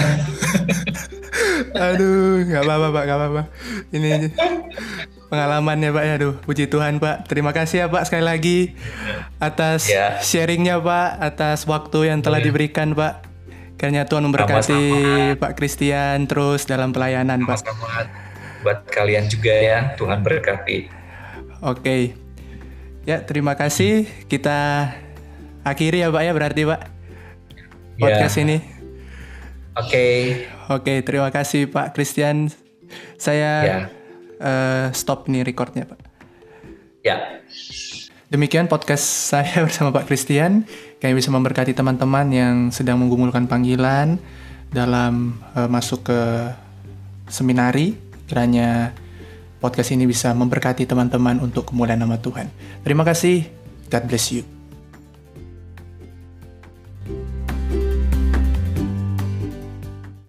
Aduh, 1.76 2.48
nggak 2.48 2.64
apa-apa 2.64 2.88
pak, 2.92 3.04
nggak 3.04 3.20
apa-apa. 3.20 3.42
Ini 3.92 4.12
pengalamannya 5.28 5.90
pak 5.92 6.04
ya, 6.08 6.14
aduh, 6.16 6.34
puji 6.44 6.72
Tuhan 6.72 7.04
pak. 7.04 7.28
Terima 7.28 7.52
kasih 7.52 7.84
ya 7.84 7.86
pak 7.92 8.08
sekali 8.08 8.24
lagi 8.24 8.60
atas 9.44 9.92
ya. 9.92 10.24
sharingnya 10.24 10.80
pak, 10.80 11.20
atas 11.20 11.68
waktu 11.68 12.12
yang 12.12 12.24
telah 12.24 12.40
ya. 12.40 12.48
diberikan 12.48 12.96
pak. 12.96 13.27
Kiranya 13.78 14.10
Tuhan 14.10 14.26
memberkati 14.26 14.74
Sama-sama. 14.74 15.38
Pak 15.38 15.52
Christian 15.54 16.26
terus 16.26 16.66
dalam 16.66 16.90
pelayanan 16.90 17.46
Sama-sama. 17.46 17.86
Pak. 17.86 18.06
Buat 18.66 18.80
kalian 18.90 19.30
juga 19.30 19.54
ya, 19.54 19.94
Tuhan 19.96 20.26
berkati. 20.26 20.90
Oke. 21.62 22.18
Ya, 23.06 23.22
terima 23.22 23.54
kasih. 23.54 24.10
Kita 24.26 24.92
akhiri 25.62 26.02
ya 26.02 26.10
Pak 26.10 26.24
ya 26.26 26.32
berarti 26.34 26.62
Pak. 26.66 26.82
Podcast 28.02 28.36
ya. 28.38 28.44
ini. 28.50 28.58
Oke. 29.78 30.06
Oke, 30.74 30.94
terima 31.06 31.30
kasih 31.30 31.70
Pak 31.70 31.94
Christian. 31.94 32.50
Saya 33.22 33.52
ya. 33.62 33.78
uh, 34.42 34.86
stop 34.90 35.30
nih 35.30 35.46
recordnya 35.46 35.86
Pak. 35.86 36.02
Ya. 37.06 37.40
Demikian 38.28 38.68
podcast 38.68 39.06
saya 39.06 39.62
bersama 39.66 39.94
Pak 39.94 40.10
Christian. 40.10 40.68
Kami 40.98 41.14
bisa 41.14 41.30
memberkati 41.30 41.78
teman-teman 41.78 42.26
yang 42.34 42.56
sedang 42.74 42.98
menggumulkan 42.98 43.46
panggilan 43.46 44.18
dalam 44.74 45.38
uh, 45.54 45.70
masuk 45.70 46.10
ke 46.10 46.20
seminari. 47.30 47.94
Kiranya 48.26 48.92
podcast 49.62 49.94
ini 49.94 50.10
bisa 50.10 50.34
memberkati 50.34 50.90
teman-teman 50.90 51.38
untuk 51.40 51.70
kemuliaan 51.70 52.02
nama 52.02 52.18
Tuhan. 52.18 52.50
Terima 52.82 53.06
kasih. 53.06 53.46
God 53.94 54.04
bless 54.10 54.34
you. 54.34 54.57